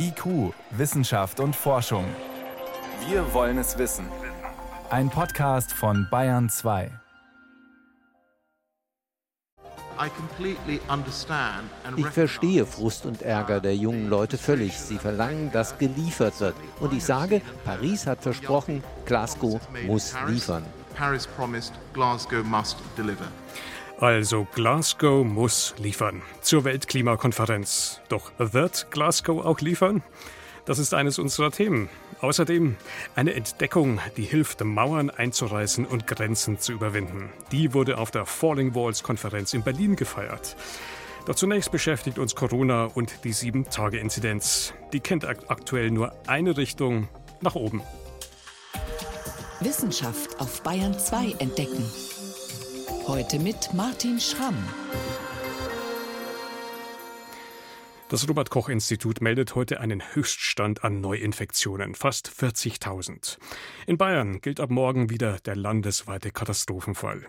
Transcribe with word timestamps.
IQ, 0.00 0.54
Wissenschaft 0.70 1.40
und 1.40 1.56
Forschung. 1.56 2.04
Wir 3.08 3.34
wollen 3.34 3.58
es 3.58 3.78
wissen. 3.78 4.06
Ein 4.90 5.10
Podcast 5.10 5.72
von 5.72 6.06
Bayern 6.08 6.48
2. 6.48 6.90
Ich 11.96 12.06
verstehe 12.06 12.64
Frust 12.64 13.06
und 13.06 13.22
Ärger 13.22 13.58
der 13.60 13.74
jungen 13.74 14.08
Leute 14.08 14.38
völlig. 14.38 14.78
Sie 14.78 14.98
verlangen, 14.98 15.50
dass 15.50 15.76
geliefert 15.78 16.38
wird. 16.40 16.54
Und 16.78 16.92
ich 16.92 17.04
sage, 17.04 17.42
Paris 17.64 18.06
hat 18.06 18.22
versprochen, 18.22 18.84
Glasgow 19.04 19.60
muss 19.84 20.14
liefern. 20.28 20.64
Paris 20.94 21.26
promised, 21.26 21.72
Glasgow 21.92 22.44
must 22.44 22.76
deliver. 22.96 23.26
Also 24.00 24.46
Glasgow 24.54 25.26
muss 25.26 25.74
liefern 25.78 26.22
zur 26.40 26.62
Weltklimakonferenz. 26.62 28.00
Doch 28.08 28.30
wird 28.38 28.92
Glasgow 28.92 29.44
auch 29.44 29.60
liefern? 29.60 30.04
Das 30.66 30.78
ist 30.78 30.94
eines 30.94 31.18
unserer 31.18 31.50
Themen. 31.50 31.88
Außerdem 32.20 32.76
eine 33.16 33.34
Entdeckung, 33.34 34.00
die 34.16 34.22
hilft, 34.22 34.62
Mauern 34.62 35.10
einzureißen 35.10 35.84
und 35.84 36.06
Grenzen 36.06 36.60
zu 36.60 36.72
überwinden. 36.72 37.30
Die 37.50 37.74
wurde 37.74 37.98
auf 37.98 38.12
der 38.12 38.24
Falling 38.24 38.74
Walls 38.76 39.02
Konferenz 39.02 39.52
in 39.52 39.64
Berlin 39.64 39.96
gefeiert. 39.96 40.56
Doch 41.26 41.34
zunächst 41.34 41.72
beschäftigt 41.72 42.20
uns 42.20 42.36
Corona 42.36 42.84
und 42.84 43.24
die 43.24 43.34
7-Tage-Inzidenz. 43.34 44.74
Die 44.92 45.00
kennt 45.00 45.24
aktuell 45.24 45.90
nur 45.90 46.12
eine 46.28 46.56
Richtung 46.56 47.08
nach 47.40 47.56
oben. 47.56 47.82
Wissenschaft 49.60 50.38
auf 50.38 50.62
Bayern 50.62 50.96
2 50.96 51.34
entdecken. 51.40 51.84
Heute 53.08 53.38
mit 53.38 53.72
Martin 53.72 54.20
Schramm. 54.20 54.54
Das 58.10 58.28
Robert 58.28 58.50
Koch 58.50 58.68
Institut 58.68 59.22
meldet 59.22 59.54
heute 59.54 59.80
einen 59.80 60.02
Höchststand 60.12 60.84
an 60.84 61.00
Neuinfektionen, 61.00 61.94
fast 61.94 62.28
40.000. 62.28 63.38
In 63.86 63.96
Bayern 63.96 64.42
gilt 64.42 64.60
ab 64.60 64.68
morgen 64.68 65.08
wieder 65.08 65.38
der 65.38 65.56
landesweite 65.56 66.32
Katastrophenfall. 66.32 67.24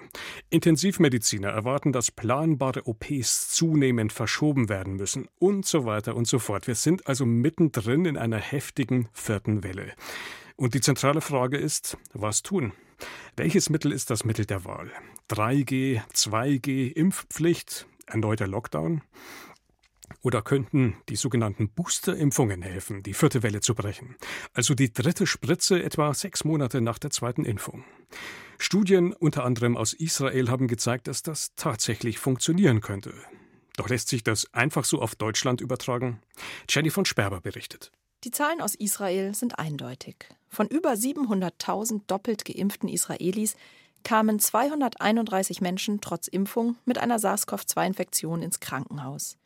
Intensivmediziner 0.49 1.47
erwarten, 1.47 1.93
dass 1.93 2.11
planbare 2.11 2.85
OPs 2.85 3.47
zunehmend 3.51 4.11
verschoben 4.11 4.67
werden 4.67 4.97
müssen 4.97 5.29
und 5.39 5.65
so 5.65 5.85
weiter 5.85 6.13
und 6.17 6.27
so 6.27 6.39
fort. 6.39 6.67
Wir 6.67 6.75
sind 6.75 7.07
also 7.07 7.25
mittendrin 7.25 8.03
in 8.03 8.17
einer 8.17 8.39
heftigen 8.39 9.07
vierten 9.13 9.63
Welle. 9.63 9.93
Und 10.57 10.73
die 10.73 10.81
zentrale 10.81 11.21
Frage 11.21 11.57
ist, 11.57 11.97
was 12.11 12.43
tun? 12.43 12.73
Welches 13.35 13.69
Mittel 13.69 13.91
ist 13.91 14.09
das 14.09 14.25
Mittel 14.25 14.45
der 14.45 14.65
Wahl? 14.65 14.91
3G, 15.29 16.01
2G, 16.13 16.91
Impfpflicht, 16.91 17.87
erneuter 18.07 18.47
Lockdown? 18.47 19.01
Oder 20.21 20.41
könnten 20.41 20.97
die 21.07 21.15
sogenannten 21.15 21.69
Boosterimpfungen 21.69 22.61
helfen, 22.61 23.03
die 23.03 23.13
vierte 23.13 23.43
Welle 23.43 23.61
zu 23.61 23.75
brechen? 23.75 24.15
Also 24.53 24.73
die 24.73 24.91
dritte 24.91 25.27
Spritze 25.27 25.81
etwa 25.81 26.13
sechs 26.13 26.43
Monate 26.43 26.81
nach 26.81 26.99
der 26.99 27.11
zweiten 27.11 27.45
Impfung. 27.45 27.85
Studien 28.57 29.13
unter 29.13 29.45
anderem 29.45 29.77
aus 29.77 29.93
Israel 29.93 30.49
haben 30.49 30.67
gezeigt, 30.67 31.07
dass 31.07 31.23
das 31.23 31.55
tatsächlich 31.55 32.19
funktionieren 32.19 32.81
könnte. 32.81 33.13
Doch 33.77 33.87
lässt 33.87 34.09
sich 34.09 34.23
das 34.23 34.53
einfach 34.53 34.83
so 34.83 35.01
auf 35.01 35.15
Deutschland 35.15 35.61
übertragen? 35.61 36.19
Jenny 36.67 36.89
von 36.89 37.05
Sperber 37.05 37.39
berichtet. 37.39 37.93
Die 38.25 38.31
Zahlen 38.31 38.59
aus 38.59 38.75
Israel 38.75 39.33
sind 39.33 39.59
eindeutig. 39.59 40.15
Von 40.49 40.67
über 40.67 40.91
700.000 40.91 42.01
doppelt 42.07 42.43
geimpften 42.43 42.89
Israelis 42.89 43.55
kamen 44.03 44.39
231 44.39 45.61
Menschen 45.61 46.01
trotz 46.01 46.27
Impfung 46.27 46.75
mit 46.83 46.97
einer 46.97 47.17
SARS-CoV-2-Infektion 47.17 48.41
ins 48.41 48.59
Krankenhaus. 48.59 49.37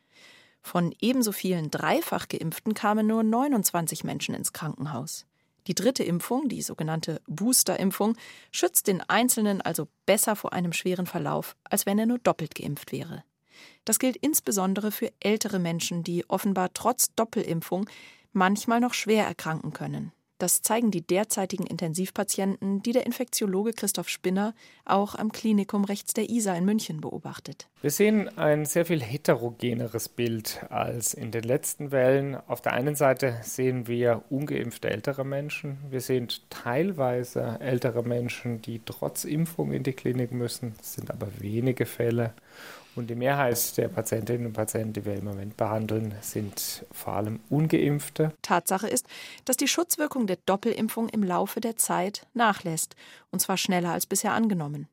Von 0.60 0.92
ebenso 1.00 1.30
vielen 1.30 1.70
dreifach 1.70 2.26
geimpften 2.26 2.74
kamen 2.74 3.06
nur 3.06 3.22
29 3.22 4.02
Menschen 4.02 4.34
ins 4.34 4.52
Krankenhaus. 4.52 5.24
Die 5.68 5.74
dritte 5.74 6.02
Impfung, 6.02 6.48
die 6.48 6.62
sogenannte 6.62 7.20
Booster-Impfung, 7.28 8.16
schützt 8.50 8.88
den 8.88 9.02
Einzelnen 9.08 9.60
also 9.60 9.86
besser 10.04 10.34
vor 10.34 10.52
einem 10.52 10.72
schweren 10.72 11.06
Verlauf, 11.06 11.54
als 11.64 11.86
wenn 11.86 11.98
er 11.98 12.06
nur 12.06 12.18
doppelt 12.18 12.56
geimpft 12.56 12.90
wäre. 12.90 13.22
Das 13.84 13.98
gilt 13.98 14.16
insbesondere 14.16 14.90
für 14.90 15.12
ältere 15.20 15.58
Menschen, 15.58 16.02
die 16.02 16.28
offenbar 16.28 16.72
trotz 16.74 17.14
Doppelimpfung 17.14 17.88
manchmal 18.34 18.80
noch 18.80 18.94
schwer 18.94 19.26
erkranken 19.26 19.72
können. 19.72 20.12
Das 20.38 20.62
zeigen 20.62 20.90
die 20.90 21.00
derzeitigen 21.00 21.64
Intensivpatienten, 21.64 22.82
die 22.82 22.90
der 22.90 23.06
Infektiologe 23.06 23.72
Christoph 23.72 24.08
Spinner 24.08 24.52
auch 24.84 25.14
am 25.14 25.30
Klinikum 25.30 25.84
rechts 25.84 26.12
der 26.12 26.28
Isar 26.28 26.56
in 26.56 26.64
München 26.64 27.00
beobachtet. 27.00 27.68
Wir 27.80 27.92
sehen 27.92 28.36
ein 28.36 28.64
sehr 28.64 28.84
viel 28.84 29.00
heterogeneres 29.00 30.08
Bild 30.08 30.66
als 30.70 31.14
in 31.14 31.30
den 31.30 31.44
letzten 31.44 31.92
Wellen. 31.92 32.36
Auf 32.48 32.60
der 32.60 32.72
einen 32.72 32.96
Seite 32.96 33.38
sehen 33.42 33.86
wir 33.86 34.24
ungeimpfte 34.28 34.90
ältere 34.90 35.24
Menschen. 35.24 35.78
Wir 35.88 36.00
sehen 36.00 36.28
teilweise 36.50 37.58
ältere 37.60 38.02
Menschen, 38.02 38.60
die 38.60 38.82
trotz 38.84 39.24
Impfung 39.24 39.72
in 39.72 39.84
die 39.84 39.92
Klinik 39.92 40.32
müssen. 40.32 40.74
Das 40.78 40.94
sind 40.94 41.12
aber 41.12 41.28
wenige 41.38 41.86
Fälle. 41.86 42.34
Und 42.96 43.08
die 43.08 43.14
Mehrheit 43.14 43.76
der 43.76 43.88
Patientinnen 43.88 44.46
und 44.46 44.52
Patienten, 44.52 44.92
die 44.92 45.04
wir 45.04 45.14
im 45.14 45.24
Moment 45.24 45.56
behandeln, 45.56 46.14
sind 46.20 46.86
vor 46.92 47.14
allem 47.14 47.40
ungeimpfte. 47.50 48.32
Tatsache 48.42 48.88
ist, 48.88 49.06
dass 49.44 49.56
die 49.56 49.68
Schutzwirkung 49.68 50.26
der 50.26 50.38
Doppelimpfung 50.46 51.08
im 51.08 51.22
Laufe 51.22 51.60
der 51.60 51.76
Zeit 51.76 52.26
nachlässt, 52.34 52.94
und 53.30 53.40
zwar 53.40 53.56
schneller 53.56 53.92
als 53.92 54.06
bisher 54.06 54.32
angenommen. 54.32 54.88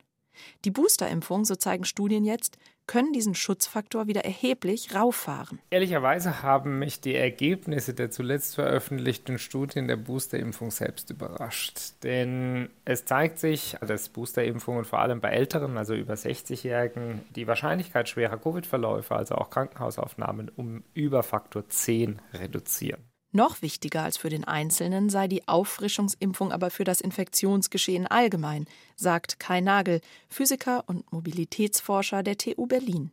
Die 0.66 0.72
Boosterimpfung, 0.72 1.46
so 1.46 1.56
zeigen 1.56 1.86
Studien 1.86 2.26
jetzt, 2.26 2.58
können 2.88 3.14
diesen 3.14 3.36
Schutzfaktor 3.36 4.08
wieder 4.08 4.26
erheblich 4.26 4.94
rauffahren. 4.94 5.60
Ehrlicherweise 5.70 6.44
haben 6.44 6.80
mich 6.80 7.00
die 7.00 7.16
Ergebnisse 7.16 7.94
der 7.94 8.12
zuletzt 8.12 8.56
veröffentlichten 8.56 9.38
Studien 9.40 9.88
der 9.88 9.96
Boosterimpfung 9.96 10.72
selbst 10.72 11.10
überrascht. 11.10 11.80
Denn 12.04 12.70
es 12.84 13.06
zeigt 13.06 13.40
sich, 13.40 13.78
dass 13.80 14.10
Boosterimpfungen 14.10 14.84
vor 14.84 15.00
allem 15.00 15.22
bei 15.22 15.30
Älteren, 15.30 15.78
also 15.78 15.94
über 15.94 16.16
60-Jährigen, 16.16 17.22
die 17.36 17.48
Wahrscheinlichkeit 17.48 18.10
schwerer 18.10 18.38
Covid-Verläufe, 18.38 19.16
also 19.16 19.36
auch 19.36 19.50
Krankenhausaufnahmen, 19.50 20.52
um 20.56 20.84
über 20.94 21.24
Faktor 21.24 21.70
10 21.70 22.20
reduzieren. 22.34 23.11
Noch 23.34 23.62
wichtiger 23.62 24.04
als 24.04 24.18
für 24.18 24.30
den 24.30 24.44
Einzelnen 24.44 25.10
sei 25.10 25.28
die 25.28 25.48
Auffrischungsimpfung 25.48 26.52
aber 26.52 26.70
für 26.70 26.84
das 26.84 27.00
Infektionsgeschehen 27.00 28.06
allgemein, 28.08 28.66
sagt 28.98 29.40
Kai 29.40 29.62
Nagel, 29.62 30.02
Physiker 30.28 30.84
und 30.88 31.10
Mobilitätsforscher 31.14 32.24
der 32.24 32.38
TU 32.38 32.68
Berlin. 32.68 33.12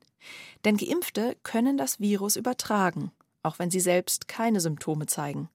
Denn 0.65 0.77
Geimpfte 0.77 1.37
können 1.45 1.77
das 1.77 2.01
Virus 2.01 2.35
übertragen, 2.35 3.13
auch 3.45 3.61
wenn 3.61 3.71
sie 3.71 3.81
selbst 3.81 4.27
keine 4.27 4.61
Symptome 4.61 5.07
zeigen. 5.07 5.49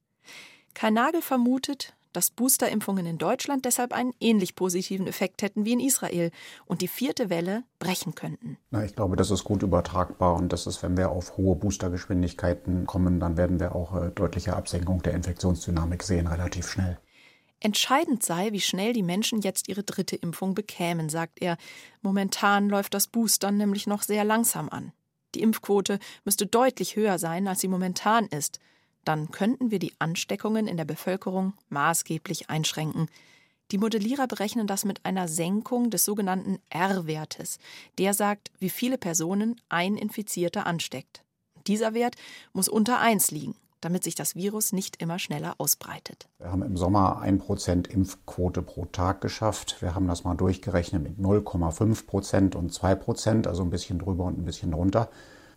Kai 0.72 0.90
Nagel 0.90 1.20
vermutet, 1.20 1.93
dass 2.14 2.30
Boosterimpfungen 2.30 3.04
in 3.04 3.18
Deutschland 3.18 3.64
deshalb 3.64 3.92
einen 3.92 4.14
ähnlich 4.20 4.54
positiven 4.54 5.06
Effekt 5.06 5.42
hätten 5.42 5.64
wie 5.64 5.72
in 5.72 5.80
Israel 5.80 6.30
und 6.64 6.80
die 6.80 6.88
vierte 6.88 7.28
Welle 7.28 7.64
brechen 7.78 8.14
könnten. 8.14 8.56
Na, 8.70 8.84
ich 8.84 8.94
glaube, 8.94 9.16
das 9.16 9.30
ist 9.30 9.44
gut 9.44 9.62
übertragbar 9.62 10.34
und 10.36 10.52
das 10.52 10.66
ist, 10.66 10.82
wenn 10.82 10.96
wir 10.96 11.10
auf 11.10 11.36
hohe 11.36 11.56
Boostergeschwindigkeiten 11.56 12.86
kommen, 12.86 13.20
dann 13.20 13.36
werden 13.36 13.60
wir 13.60 13.74
auch 13.74 13.94
äh, 14.00 14.10
deutliche 14.10 14.56
Absenkung 14.56 15.02
der 15.02 15.14
Infektionsdynamik 15.14 16.02
sehen, 16.02 16.26
relativ 16.26 16.68
schnell. 16.68 16.98
Entscheidend 17.60 18.22
sei, 18.22 18.52
wie 18.52 18.60
schnell 18.60 18.92
die 18.92 19.02
Menschen 19.02 19.40
jetzt 19.40 19.68
ihre 19.68 19.82
dritte 19.82 20.16
Impfung 20.16 20.54
bekämen, 20.54 21.08
sagt 21.08 21.40
er. 21.40 21.56
Momentan 22.02 22.68
läuft 22.68 22.94
das 22.94 23.06
Boostern 23.06 23.56
nämlich 23.56 23.86
noch 23.86 24.02
sehr 24.02 24.22
langsam 24.24 24.68
an. 24.68 24.92
Die 25.34 25.42
Impfquote 25.42 25.98
müsste 26.24 26.46
deutlich 26.46 26.94
höher 26.94 27.18
sein, 27.18 27.48
als 27.48 27.60
sie 27.60 27.68
momentan 27.68 28.26
ist 28.26 28.60
dann 29.04 29.30
könnten 29.30 29.70
wir 29.70 29.78
die 29.78 29.92
Ansteckungen 29.98 30.66
in 30.66 30.76
der 30.76 30.84
Bevölkerung 30.84 31.54
maßgeblich 31.68 32.50
einschränken. 32.50 33.08
Die 33.70 33.78
Modellierer 33.78 34.26
berechnen 34.26 34.66
das 34.66 34.84
mit 34.84 35.04
einer 35.04 35.26
Senkung 35.26 35.90
des 35.90 36.04
sogenannten 36.04 36.58
R-Wertes. 36.68 37.58
Der 37.98 38.12
sagt, 38.12 38.50
wie 38.58 38.70
viele 38.70 38.98
Personen 38.98 39.60
ein 39.68 39.96
Infizierter 39.96 40.66
ansteckt. 40.66 41.22
Dieser 41.66 41.94
Wert 41.94 42.16
muss 42.52 42.68
unter 42.68 43.00
1 43.00 43.30
liegen, 43.30 43.56
damit 43.80 44.04
sich 44.04 44.14
das 44.14 44.36
Virus 44.36 44.72
nicht 44.72 45.00
immer 45.00 45.18
schneller 45.18 45.54
ausbreitet. 45.56 46.28
Wir 46.38 46.52
haben 46.52 46.62
im 46.62 46.76
Sommer 46.76 47.22
1% 47.22 47.88
Impfquote 47.88 48.60
pro 48.60 48.84
Tag 48.84 49.22
geschafft. 49.22 49.80
Wir 49.80 49.94
haben 49.94 50.08
das 50.08 50.24
mal 50.24 50.34
durchgerechnet 50.34 51.02
mit 51.02 51.18
0,5% 51.18 52.54
und 52.54 52.70
2%, 52.70 53.48
also 53.48 53.62
ein 53.62 53.70
bisschen 53.70 53.98
drüber 53.98 54.24
und 54.24 54.38
ein 54.38 54.44
bisschen 54.44 54.72
drunter. 54.72 55.10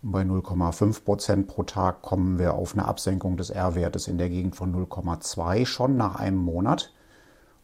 Bei 0.09 0.21
0,5 0.21 1.03
Prozent 1.03 1.47
pro 1.49 1.63
Tag 1.63 2.01
kommen 2.01 2.39
wir 2.39 2.53
auf 2.53 2.71
eine 2.71 2.85
Absenkung 2.85 3.35
des 3.35 3.49
R-Wertes 3.49 4.07
in 4.07 4.17
der 4.17 4.29
Gegend 4.29 4.55
von 4.55 4.73
0,2 4.73 5.65
schon 5.65 5.97
nach 5.97 6.15
einem 6.15 6.37
Monat. 6.37 6.93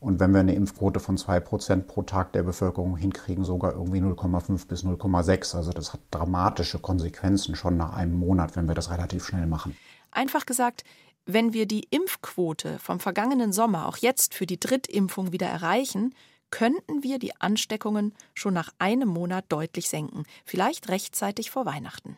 Und 0.01 0.19
wenn 0.19 0.33
wir 0.33 0.41
eine 0.41 0.53
Impfquote 0.53 0.99
von 0.99 1.17
2 1.17 1.39
Prozent 1.39 1.87
pro 1.87 2.01
Tag 2.01 2.33
der 2.33 2.43
Bevölkerung 2.43 2.97
hinkriegen, 2.97 3.45
sogar 3.45 3.71
irgendwie 3.71 4.01
0,5 4.01 4.67
bis 4.67 4.83
0,6. 4.83 5.55
Also 5.55 5.71
das 5.71 5.93
hat 5.93 6.01
dramatische 6.11 6.79
Konsequenzen 6.79 7.55
schon 7.55 7.77
nach 7.77 7.93
einem 7.93 8.15
Monat, 8.19 8.57
wenn 8.57 8.67
wir 8.67 8.75
das 8.75 8.91
relativ 8.91 9.25
schnell 9.25 9.47
machen. 9.47 9.77
Einfach 10.11 10.45
gesagt, 10.45 10.83
wenn 11.25 11.53
wir 11.53 11.65
die 11.65 11.87
Impfquote 11.91 12.77
vom 12.77 12.99
vergangenen 12.99 13.53
Sommer 13.53 13.87
auch 13.87 13.95
jetzt 13.95 14.33
für 14.33 14.45
die 14.45 14.59
Drittimpfung 14.59 15.31
wieder 15.31 15.47
erreichen, 15.47 16.13
könnten 16.51 17.03
wir 17.03 17.19
die 17.19 17.39
Ansteckungen 17.39 18.13
schon 18.33 18.53
nach 18.53 18.73
einem 18.79 19.07
Monat 19.07 19.45
deutlich 19.47 19.87
senken, 19.87 20.23
vielleicht 20.43 20.89
rechtzeitig 20.89 21.49
vor 21.49 21.65
Weihnachten. 21.65 22.17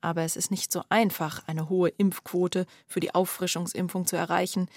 Aber 0.00 0.22
es 0.22 0.36
ist 0.36 0.50
nicht 0.50 0.72
so 0.72 0.82
einfach, 0.88 1.42
eine 1.46 1.68
hohe 1.68 1.90
Impfquote 1.90 2.66
für 2.86 3.00
die 3.00 3.14
Auffrischungsimpfung 3.14 4.06
zu 4.06 4.16
erreichen. 4.16 4.68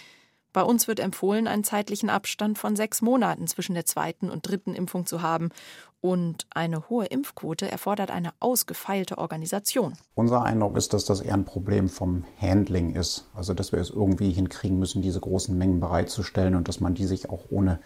Bei 0.53 0.61
uns 0.61 0.87
wird 0.87 0.99
empfohlen, 0.99 1.47
einen 1.47 1.63
zeitlichen 1.63 2.11
Abstand 2.11 2.59
von 2.59 2.75
sechs 2.75 3.01
Monaten 3.01 3.47
zwischen 3.47 3.73
der 3.73 3.87
zweiten 3.87 4.29
und 4.29 4.47
dritten 4.47 4.75
Impfung 4.75 5.07
zu 5.07 5.23
haben. 5.23 5.49
Und 5.99 6.45
eine 6.53 6.89
hohe 6.89 7.05
Impfquote 7.05 7.71
erfordert 7.71 8.11
eine 8.11 8.33
ausgefeilte 8.39 9.17
Organisation. 9.17 9.93
Unser 10.13 10.43
Eindruck 10.43 10.77
ist, 10.77 10.93
dass 10.93 11.05
das 11.05 11.21
eher 11.21 11.33
ein 11.33 11.45
Problem 11.45 11.89
vom 11.89 12.23
Handling 12.39 12.93
ist. 12.93 13.25
Also, 13.33 13.55
dass 13.55 13.71
wir 13.71 13.79
es 13.79 13.89
irgendwie 13.89 14.31
hinkriegen 14.31 14.77
müssen, 14.77 15.01
diese 15.01 15.19
großen 15.19 15.57
Mengen 15.57 15.79
bereitzustellen 15.79 16.55
und 16.55 16.67
dass 16.67 16.79
man 16.79 16.93
die 16.93 17.05
sich 17.05 17.29
auch 17.29 17.45
ohne 17.49 17.79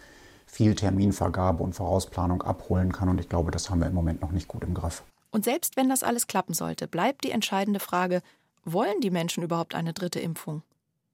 viel 0.44 0.74
Terminvergabe 0.74 1.62
und 1.62 1.74
Vorausplanung 1.74 2.42
abholen 2.42 2.92
kann. 2.92 3.08
Und 3.08 3.20
ich 3.20 3.28
glaube, 3.30 3.50
das 3.50 3.70
haben 3.70 3.80
wir 3.80 3.86
im 3.86 3.94
Moment 3.94 4.20
noch 4.20 4.32
nicht 4.32 4.48
gut 4.48 4.64
im 4.64 4.74
Griff. 4.74 5.04
Und 5.30 5.44
selbst 5.44 5.76
wenn 5.76 5.88
das 5.88 6.02
alles 6.02 6.26
klappen 6.26 6.54
sollte, 6.54 6.88
bleibt 6.88 7.24
die 7.24 7.30
entscheidende 7.30 7.80
Frage, 7.80 8.22
wollen 8.64 9.00
die 9.00 9.10
Menschen 9.10 9.42
überhaupt 9.42 9.74
eine 9.74 9.92
dritte 9.92 10.20
Impfung? 10.20 10.62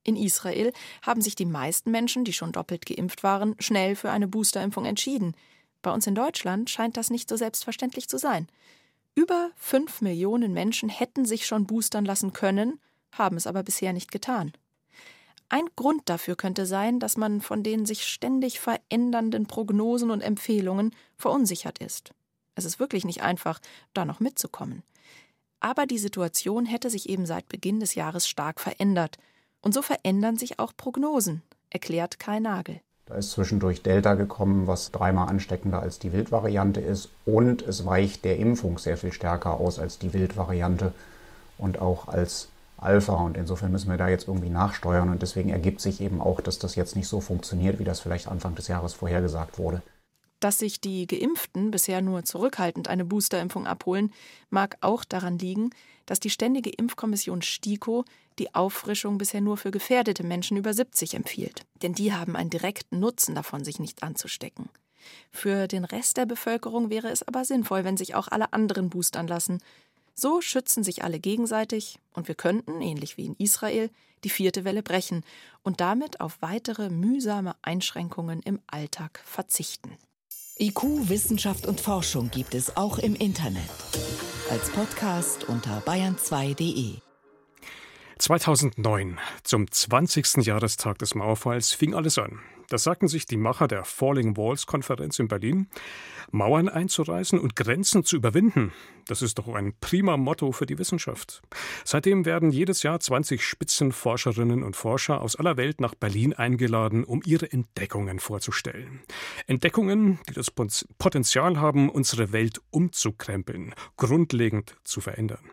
In 0.04 0.16
Israel 0.16 0.72
haben 1.02 1.22
sich 1.22 1.34
die 1.34 1.46
meisten 1.46 1.90
Menschen, 1.90 2.24
die 2.24 2.32
schon 2.32 2.52
doppelt 2.52 2.84
geimpft 2.86 3.22
waren, 3.22 3.56
schnell 3.58 3.96
für 3.96 4.10
eine 4.10 4.28
Boosterimpfung 4.28 4.84
entschieden. 4.84 5.34
Bei 5.82 5.92
uns 5.92 6.06
in 6.06 6.14
Deutschland 6.14 6.68
scheint 6.68 6.96
das 6.96 7.10
nicht 7.10 7.28
so 7.28 7.36
selbstverständlich 7.36 8.08
zu 8.08 8.18
sein. 8.18 8.48
Über 9.14 9.50
fünf 9.56 10.02
Millionen 10.02 10.52
Menschen 10.52 10.88
hätten 10.88 11.24
sich 11.24 11.46
schon 11.46 11.66
boostern 11.66 12.04
lassen 12.04 12.32
können, 12.32 12.80
haben 13.12 13.36
es 13.36 13.46
aber 13.46 13.62
bisher 13.62 13.92
nicht 13.92 14.10
getan. 14.10 14.52
Ein 15.48 15.66
Grund 15.76 16.08
dafür 16.08 16.36
könnte 16.36 16.66
sein, 16.66 17.00
dass 17.00 17.16
man 17.16 17.40
von 17.40 17.62
den 17.62 17.86
sich 17.86 18.06
ständig 18.06 18.60
verändernden 18.60 19.46
Prognosen 19.46 20.10
und 20.10 20.20
Empfehlungen 20.20 20.94
verunsichert 21.16 21.78
ist. 21.78 22.12
Es 22.54 22.64
ist 22.64 22.80
wirklich 22.80 23.04
nicht 23.04 23.22
einfach, 23.22 23.60
da 23.92 24.04
noch 24.04 24.20
mitzukommen. 24.20 24.82
Aber 25.60 25.86
die 25.86 25.98
Situation 25.98 26.66
hätte 26.66 26.90
sich 26.90 27.08
eben 27.08 27.26
seit 27.26 27.48
Beginn 27.48 27.80
des 27.80 27.94
Jahres 27.94 28.28
stark 28.28 28.60
verändert. 28.60 29.18
Und 29.60 29.72
so 29.72 29.80
verändern 29.80 30.36
sich 30.36 30.58
auch 30.58 30.72
Prognosen, 30.76 31.42
erklärt 31.70 32.18
Kai 32.18 32.38
Nagel. 32.38 32.80
Da 33.06 33.16
ist 33.16 33.32
zwischendurch 33.32 33.82
Delta 33.82 34.14
gekommen, 34.14 34.66
was 34.66 34.90
dreimal 34.90 35.28
ansteckender 35.28 35.80
als 35.80 35.98
die 35.98 36.12
Wildvariante 36.12 36.80
ist. 36.80 37.08
Und 37.26 37.62
es 37.62 37.84
weicht 37.84 38.24
der 38.24 38.38
Impfung 38.38 38.78
sehr 38.78 38.96
viel 38.96 39.12
stärker 39.12 39.54
aus 39.54 39.78
als 39.78 39.98
die 39.98 40.12
Wildvariante 40.12 40.92
und 41.58 41.80
auch 41.80 42.08
als 42.08 42.48
Alpha. 42.78 43.14
Und 43.14 43.36
insofern 43.36 43.72
müssen 43.72 43.90
wir 43.90 43.98
da 43.98 44.08
jetzt 44.08 44.28
irgendwie 44.28 44.50
nachsteuern. 44.50 45.10
Und 45.10 45.22
deswegen 45.22 45.50
ergibt 45.50 45.80
sich 45.80 46.00
eben 46.00 46.20
auch, 46.20 46.40
dass 46.40 46.58
das 46.58 46.76
jetzt 46.76 46.96
nicht 46.96 47.08
so 47.08 47.20
funktioniert, 47.20 47.78
wie 47.78 47.84
das 47.84 48.00
vielleicht 48.00 48.28
Anfang 48.28 48.54
des 48.54 48.68
Jahres 48.68 48.94
vorhergesagt 48.94 49.58
wurde. 49.58 49.82
Dass 50.40 50.58
sich 50.58 50.80
die 50.80 51.06
Geimpften 51.06 51.70
bisher 51.70 52.02
nur 52.02 52.24
zurückhaltend 52.24 52.88
eine 52.88 53.04
Boosterimpfung 53.04 53.66
abholen, 53.66 54.12
mag 54.50 54.76
auch 54.80 55.04
daran 55.04 55.38
liegen, 55.38 55.70
dass 56.06 56.20
die 56.20 56.30
Ständige 56.30 56.70
Impfkommission 56.70 57.42
STIKO 57.42 58.04
die 58.38 58.54
Auffrischung 58.54 59.16
bisher 59.18 59.40
nur 59.40 59.56
für 59.56 59.70
gefährdete 59.70 60.24
Menschen 60.24 60.56
über 60.56 60.74
70 60.74 61.14
empfiehlt. 61.14 61.64
Denn 61.82 61.94
die 61.94 62.12
haben 62.12 62.36
einen 62.36 62.50
direkten 62.50 62.98
Nutzen 62.98 63.34
davon, 63.34 63.64
sich 63.64 63.78
nicht 63.78 64.02
anzustecken. 64.02 64.68
Für 65.30 65.68
den 65.68 65.84
Rest 65.84 66.16
der 66.16 66.26
Bevölkerung 66.26 66.90
wäre 66.90 67.08
es 67.08 67.26
aber 67.26 67.44
sinnvoll, 67.44 67.84
wenn 67.84 67.96
sich 67.96 68.14
auch 68.14 68.28
alle 68.28 68.52
anderen 68.52 68.90
boostern 68.90 69.26
lassen. 69.26 69.60
So 70.14 70.40
schützen 70.40 70.84
sich 70.84 71.04
alle 71.04 71.18
gegenseitig 71.18 71.98
und 72.12 72.28
wir 72.28 72.34
könnten, 72.34 72.80
ähnlich 72.80 73.16
wie 73.16 73.26
in 73.26 73.36
Israel, 73.36 73.90
die 74.22 74.30
vierte 74.30 74.64
Welle 74.64 74.82
brechen 74.82 75.24
und 75.62 75.80
damit 75.80 76.20
auf 76.20 76.40
weitere 76.40 76.88
mühsame 76.88 77.56
Einschränkungen 77.62 78.40
im 78.40 78.60
Alltag 78.66 79.20
verzichten. 79.24 79.96
IQ, 80.58 81.08
Wissenschaft 81.08 81.66
und 81.66 81.80
Forschung 81.80 82.30
gibt 82.30 82.54
es 82.54 82.76
auch 82.76 82.98
im 82.98 83.16
Internet. 83.16 83.68
Als 84.50 84.70
Podcast 84.70 85.48
unter 85.48 85.80
bayern2.de. 85.80 86.98
2009, 88.18 89.18
zum 89.42 89.68
20. 89.68 90.46
Jahrestag 90.46 90.98
des 90.98 91.16
Mauerfalls, 91.16 91.72
fing 91.72 91.92
alles 91.92 92.18
an. 92.18 92.38
Da 92.68 92.78
sagten 92.78 93.08
sich 93.08 93.26
die 93.26 93.36
Macher 93.36 93.68
der 93.68 93.84
Falling 93.84 94.36
Walls 94.36 94.66
Konferenz 94.66 95.18
in 95.18 95.28
Berlin, 95.28 95.68
Mauern 96.30 96.68
einzureißen 96.68 97.38
und 97.38 97.56
Grenzen 97.56 98.04
zu 98.04 98.16
überwinden. 98.16 98.72
Das 99.06 99.22
ist 99.22 99.38
doch 99.38 99.48
ein 99.48 99.74
prima 99.80 100.16
Motto 100.16 100.52
für 100.52 100.66
die 100.66 100.78
Wissenschaft. 100.78 101.42
Seitdem 101.84 102.24
werden 102.24 102.50
jedes 102.50 102.82
Jahr 102.82 102.98
20 102.98 103.44
Spitzenforscherinnen 103.44 104.62
und 104.62 104.76
Forscher 104.76 105.20
aus 105.20 105.36
aller 105.36 105.56
Welt 105.56 105.80
nach 105.80 105.94
Berlin 105.94 106.32
eingeladen, 106.32 107.04
um 107.04 107.22
ihre 107.24 107.50
Entdeckungen 107.50 108.18
vorzustellen. 108.18 109.02
Entdeckungen, 109.46 110.18
die 110.28 110.34
das 110.34 110.50
Potenzial 110.50 111.60
haben, 111.60 111.90
unsere 111.90 112.32
Welt 112.32 112.60
umzukrempeln, 112.70 113.74
grundlegend 113.96 114.76
zu 114.84 115.00
verändern. 115.00 115.50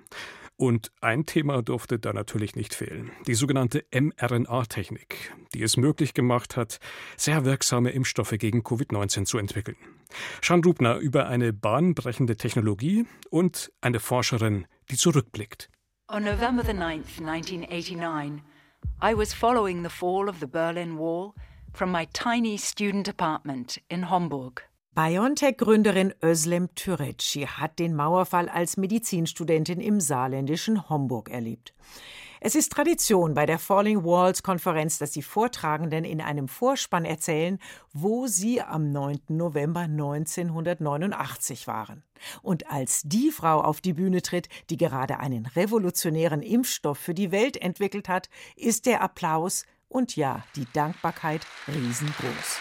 Und 0.62 0.92
ein 1.02 1.26
Thema 1.26 1.64
durfte 1.64 1.98
da 1.98 2.14
natürlich 2.14 2.56
nicht 2.56 2.76
fehlen. 2.76 3.10
Die 3.26 3.34
sogenannte 3.34 3.84
mRNA-Technik, 3.92 5.34
die 5.56 5.64
es 5.64 5.76
möglich 5.76 6.14
gemacht 6.14 6.56
hat, 6.56 6.78
sehr 7.18 7.46
wirksame 7.46 7.90
Impfstoffe 7.90 8.36
gegen 8.38 8.62
Covid-19 8.62 9.26
zu 9.26 9.40
entwickeln. 9.40 9.76
Sean 10.40 10.64
Rubner 10.64 10.98
über 10.98 11.26
eine 11.26 11.52
bahnbrechende 11.52 12.38
Technologie 12.38 13.08
und 13.32 13.72
eine 13.82 14.00
Forscherin, 14.00 14.68
die 14.92 14.98
zurückblickt. 14.98 15.68
On 16.08 16.24
November 16.24 16.62
9, 16.62 17.06
1989, 17.20 18.44
I 19.02 19.18
was 19.18 19.34
following 19.34 19.82
the 19.82 19.90
fall 19.90 20.30
of 20.30 20.36
the 20.42 20.46
Berlin 20.46 21.00
Wall 21.00 21.34
from 21.74 21.92
my 21.92 22.06
tiny 22.14 22.60
student 22.60 23.10
apartment 23.10 23.82
in 23.90 24.12
Homburg. 24.12 24.71
BioNTech-Gründerin 24.94 26.14
Özlem 26.22 26.76
Türeci 26.76 27.48
hat 27.48 27.80
den 27.80 27.96
Mauerfall 27.96 28.50
als 28.50 28.76
Medizinstudentin 28.76 29.80
im 29.80 30.02
saarländischen 30.02 30.90
Homburg 30.90 31.30
erlebt. 31.30 31.74
Es 32.42 32.56
ist 32.56 32.74
Tradition 32.74 33.34
bei 33.34 33.46
der 33.46 33.58
Falling 33.58 34.04
Walls 34.04 34.44
Konferenz, 34.44 34.98
dass 34.98 35.12
die 35.12 35.22
Vortragenden 35.22 36.04
in 36.04 36.20
einem 36.20 36.50
Vorspann 36.50 37.06
erzählen, 37.06 37.58
wo 37.94 38.28
sie 38.28 38.62
am 38.62 38.92
9. 38.92 39.22
November 39.30 39.82
1989 39.82 41.68
waren. 41.68 42.04
Und 42.42 42.70
als 42.70 43.04
die 43.06 43.32
Frau 43.32 43.62
auf 43.62 43.80
die 43.80 43.94
Bühne 43.94 44.22
tritt, 44.22 44.50
die 44.70 44.76
gerade 44.76 45.22
einen 45.22 45.46
revolutionären 45.46 46.42
Impfstoff 46.42 46.98
für 46.98 47.14
die 47.14 47.32
Welt 47.32 47.56
entwickelt 47.56 48.10
hat, 48.10 48.28
ist 48.58 48.86
der 48.86 49.02
Applaus 49.02 49.64
und 49.88 50.18
ja, 50.18 50.44
die 50.58 50.68
Dankbarkeit 50.74 51.48
riesengroß. 51.70 52.60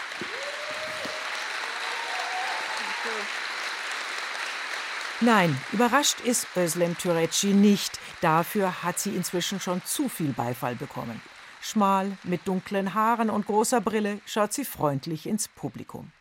Nein, 5.23 5.55
überrascht 5.71 6.19
ist 6.21 6.47
Özlem 6.57 6.97
Türeci 6.97 7.53
nicht. 7.53 7.99
Dafür 8.21 8.81
hat 8.81 8.97
sie 8.97 9.15
inzwischen 9.15 9.59
schon 9.59 9.83
zu 9.85 10.09
viel 10.09 10.33
Beifall 10.33 10.73
bekommen. 10.73 11.21
Schmal, 11.61 12.17
mit 12.23 12.47
dunklen 12.47 12.95
Haaren 12.95 13.29
und 13.29 13.45
großer 13.45 13.81
Brille 13.81 14.19
schaut 14.25 14.51
sie 14.51 14.65
freundlich 14.65 15.27
ins 15.27 15.47
Publikum. 15.47 16.11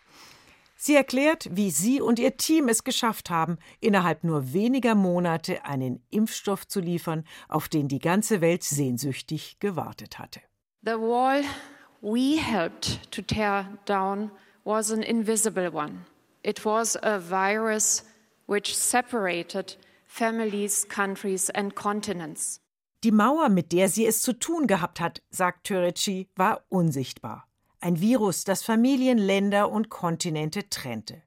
Sie 0.76 0.94
erklärt, 0.94 1.48
wie 1.50 1.70
sie 1.70 2.02
und 2.02 2.18
ihr 2.18 2.36
Team 2.36 2.68
es 2.68 2.84
geschafft 2.84 3.30
haben, 3.30 3.56
innerhalb 3.80 4.22
nur 4.22 4.52
weniger 4.52 4.94
Monate 4.94 5.64
einen 5.64 6.02
Impfstoff 6.10 6.68
zu 6.68 6.80
liefern, 6.80 7.24
auf 7.48 7.70
den 7.70 7.88
die 7.88 8.00
ganze 8.00 8.42
Welt 8.42 8.64
sehnsüchtig 8.64 9.60
gewartet 9.60 10.18
hatte. 10.18 10.40
The 10.82 10.92
wall 10.92 11.42
we 12.02 12.38
helped 12.38 13.10
to 13.12 13.22
tear 13.22 13.78
down 13.86 14.30
was 14.64 14.92
an 14.92 15.02
invisible 15.02 15.70
one. 15.72 16.04
It 16.42 16.66
was 16.66 16.96
a 17.02 17.18
virus 17.18 18.04
which 18.50 18.76
separated 18.76 19.76
families, 20.06 20.84
countries 20.88 21.50
and 21.50 21.74
continents. 21.76 22.60
Die 23.04 23.12
Mauer, 23.12 23.48
mit 23.48 23.72
der 23.72 23.88
sie 23.88 24.04
es 24.04 24.20
zu 24.20 24.32
tun 24.32 24.66
gehabt 24.66 25.00
hat, 25.00 25.22
sagt 25.30 25.64
Türeci, 25.64 26.28
war 26.36 26.64
unsichtbar. 26.68 27.46
Ein 27.80 28.00
Virus, 28.00 28.44
das 28.44 28.62
Familien, 28.62 29.16
Länder 29.16 29.70
und 29.70 29.88
Kontinente 29.88 30.68
trennte. 30.68 31.22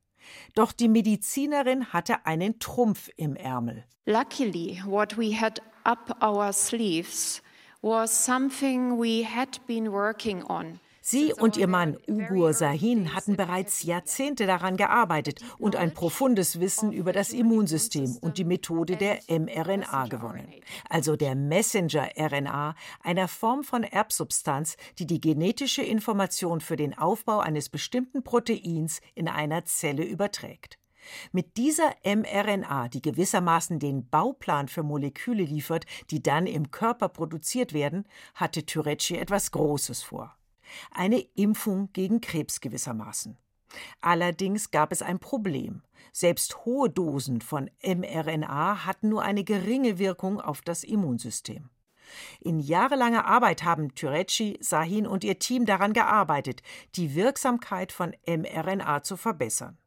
Doch 0.54 0.72
die 0.74 0.90
Medizinerin 0.90 1.94
hatte 1.94 2.26
einen 2.26 2.60
Trumpf 2.60 3.10
im 3.16 3.36
Ärmel. 3.36 3.86
Luckily, 4.06 4.82
what 4.86 5.18
we 5.18 5.40
had 5.40 5.62
up 5.86 6.22
our 6.22 6.52
sleeves 6.52 7.42
was 7.82 8.12
something 8.12 9.00
we 9.00 9.24
had 9.26 9.60
been 9.66 9.92
working 9.92 10.44
on. 10.44 10.80
Sie 11.06 11.34
und 11.34 11.58
ihr 11.58 11.68
Mann 11.68 11.98
Ugur 12.08 12.54
Sahin 12.54 13.14
hatten 13.14 13.36
bereits 13.36 13.84
Jahrzehnte 13.84 14.48
daran 14.48 14.78
gearbeitet 14.78 15.42
und 15.58 15.76
ein 15.76 15.94
profundes 15.94 16.62
Wissen 16.62 16.94
über 16.94 17.12
das 17.12 17.34
Immunsystem 17.34 18.16
und 18.22 18.38
die 18.38 18.46
Methode 18.46 18.96
der 18.96 19.20
mRNA 19.28 20.06
gewonnen. 20.06 20.48
Also 20.90 21.18
der 21.18 21.36
Messenger-RNA, 21.36 22.76
einer 23.02 23.28
Form 23.28 23.66
von 23.66 23.84
Erbsubstanz, 23.84 24.78
die 24.98 25.06
die 25.06 25.20
genetische 25.20 25.82
Information 25.82 26.62
für 26.62 26.78
den 26.78 26.98
Aufbau 26.98 27.40
eines 27.40 27.68
bestimmten 27.68 28.24
Proteins 28.24 29.02
in 29.14 29.28
einer 29.28 29.66
Zelle 29.66 30.06
überträgt. 30.06 30.80
Mit 31.34 31.58
dieser 31.58 31.96
mRNA, 32.06 32.88
die 32.88 33.02
gewissermaßen 33.02 33.78
den 33.78 34.08
Bauplan 34.08 34.70
für 34.70 34.84
Moleküle 34.84 35.44
liefert, 35.44 35.86
die 36.12 36.24
dann 36.24 36.48
im 36.48 36.72
Körper 36.72 37.10
produziert 37.10 37.74
werden, 37.74 38.06
hatte 38.36 38.66
Türeci 38.66 39.18
etwas 39.18 39.52
Großes 39.52 40.02
vor 40.02 40.38
eine 40.92 41.20
Impfung 41.36 41.90
gegen 41.94 42.22
Krebs 42.22 42.62
gewissermaßen. 42.62 43.38
Allerdings 44.02 44.72
gab 44.72 44.92
es 44.92 45.02
ein 45.02 45.20
Problem. 45.20 45.82
Selbst 46.12 46.66
hohe 46.66 46.90
Dosen 46.90 47.42
von 47.42 47.70
mRNA 47.84 48.86
hatten 48.86 49.10
nur 49.10 49.24
eine 49.24 49.44
geringe 49.44 49.98
Wirkung 49.98 50.40
auf 50.40 50.62
das 50.62 50.84
Immunsystem. 50.84 51.70
In 52.40 52.60
jahrelanger 52.60 53.26
Arbeit 53.26 53.64
haben 53.64 53.96
Türeci, 53.96 54.58
Sahin 54.62 55.08
und 55.08 55.24
ihr 55.24 55.40
Team 55.40 55.66
daran 55.66 55.94
gearbeitet, 55.94 56.62
die 56.96 57.16
Wirksamkeit 57.16 57.92
von 57.92 58.14
mRNA 58.28 59.04
zu 59.04 59.18
verbessern. 59.18 59.78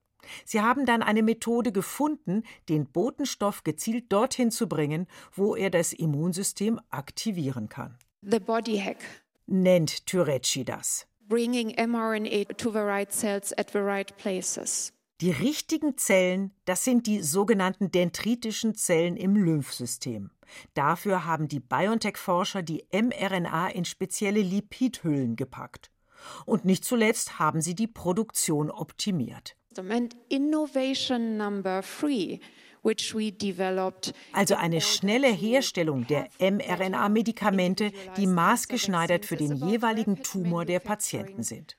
Sie 0.44 0.60
haben 0.60 0.86
dann 0.86 1.02
eine 1.02 1.22
Methode 1.22 1.70
gefunden, 1.70 2.42
den 2.68 2.86
Botenstoff 2.86 3.62
gezielt 3.62 4.12
dorthin 4.12 4.50
zu 4.50 4.68
bringen, 4.68 5.06
wo 5.32 5.54
er 5.54 5.70
das 5.70 5.92
Immunsystem 5.92 6.80
aktivieren 6.90 7.68
kann. 7.68 7.96
The 8.22 8.40
body 8.40 8.78
hack 8.78 8.98
nennt 9.46 10.06
Türeci 10.06 10.64
das. 10.64 11.06
Bringing 11.28 11.74
mRNA 11.76 12.44
to 12.56 12.70
the 12.70 12.78
right 12.78 13.12
cells 13.12 13.52
at 13.58 13.70
the 13.70 13.78
right 13.78 14.16
places. 14.16 14.92
Die 15.22 15.30
richtigen 15.30 15.96
Zellen, 15.96 16.52
das 16.66 16.84
sind 16.84 17.06
die 17.06 17.22
sogenannten 17.22 17.90
dendritischen 17.90 18.74
Zellen 18.74 19.16
im 19.16 19.34
Lymphsystem. 19.34 20.30
Dafür 20.74 21.24
haben 21.24 21.48
die 21.48 21.58
BioNTech-Forscher 21.58 22.62
die 22.62 22.84
mRNA 22.92 23.68
in 23.68 23.84
spezielle 23.86 24.42
Lipidhüllen 24.42 25.34
gepackt. 25.34 25.90
Und 26.44 26.64
nicht 26.64 26.84
zuletzt 26.84 27.38
haben 27.38 27.62
sie 27.62 27.74
die 27.74 27.86
Produktion 27.86 28.70
optimiert. 28.70 29.56
And 29.78 30.16
innovation 30.28 31.36
number 31.36 31.82
three 31.82 32.40
also 34.32 34.54
eine 34.54 34.80
schnelle 34.80 35.28
Herstellung 35.28 36.06
der 36.06 36.28
mRNA-Medikamente, 36.38 37.92
die 38.16 38.26
maßgeschneidert 38.26 39.24
für 39.24 39.36
den 39.36 39.56
jeweiligen 39.56 40.22
Tumor 40.22 40.64
der 40.64 40.80
Patienten 40.80 41.42
sind. 41.42 41.76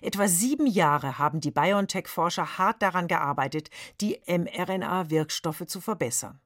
Etwa 0.00 0.28
sieben 0.28 0.66
Jahre 0.66 1.18
haben 1.18 1.40
die 1.40 1.50
BioNTech-Forscher 1.50 2.58
hart 2.58 2.82
daran 2.82 3.08
gearbeitet, 3.08 3.70
die 4.00 4.18
mRNA-Wirkstoffe 4.26 5.66
zu 5.66 5.80
verbessern. 5.80 6.40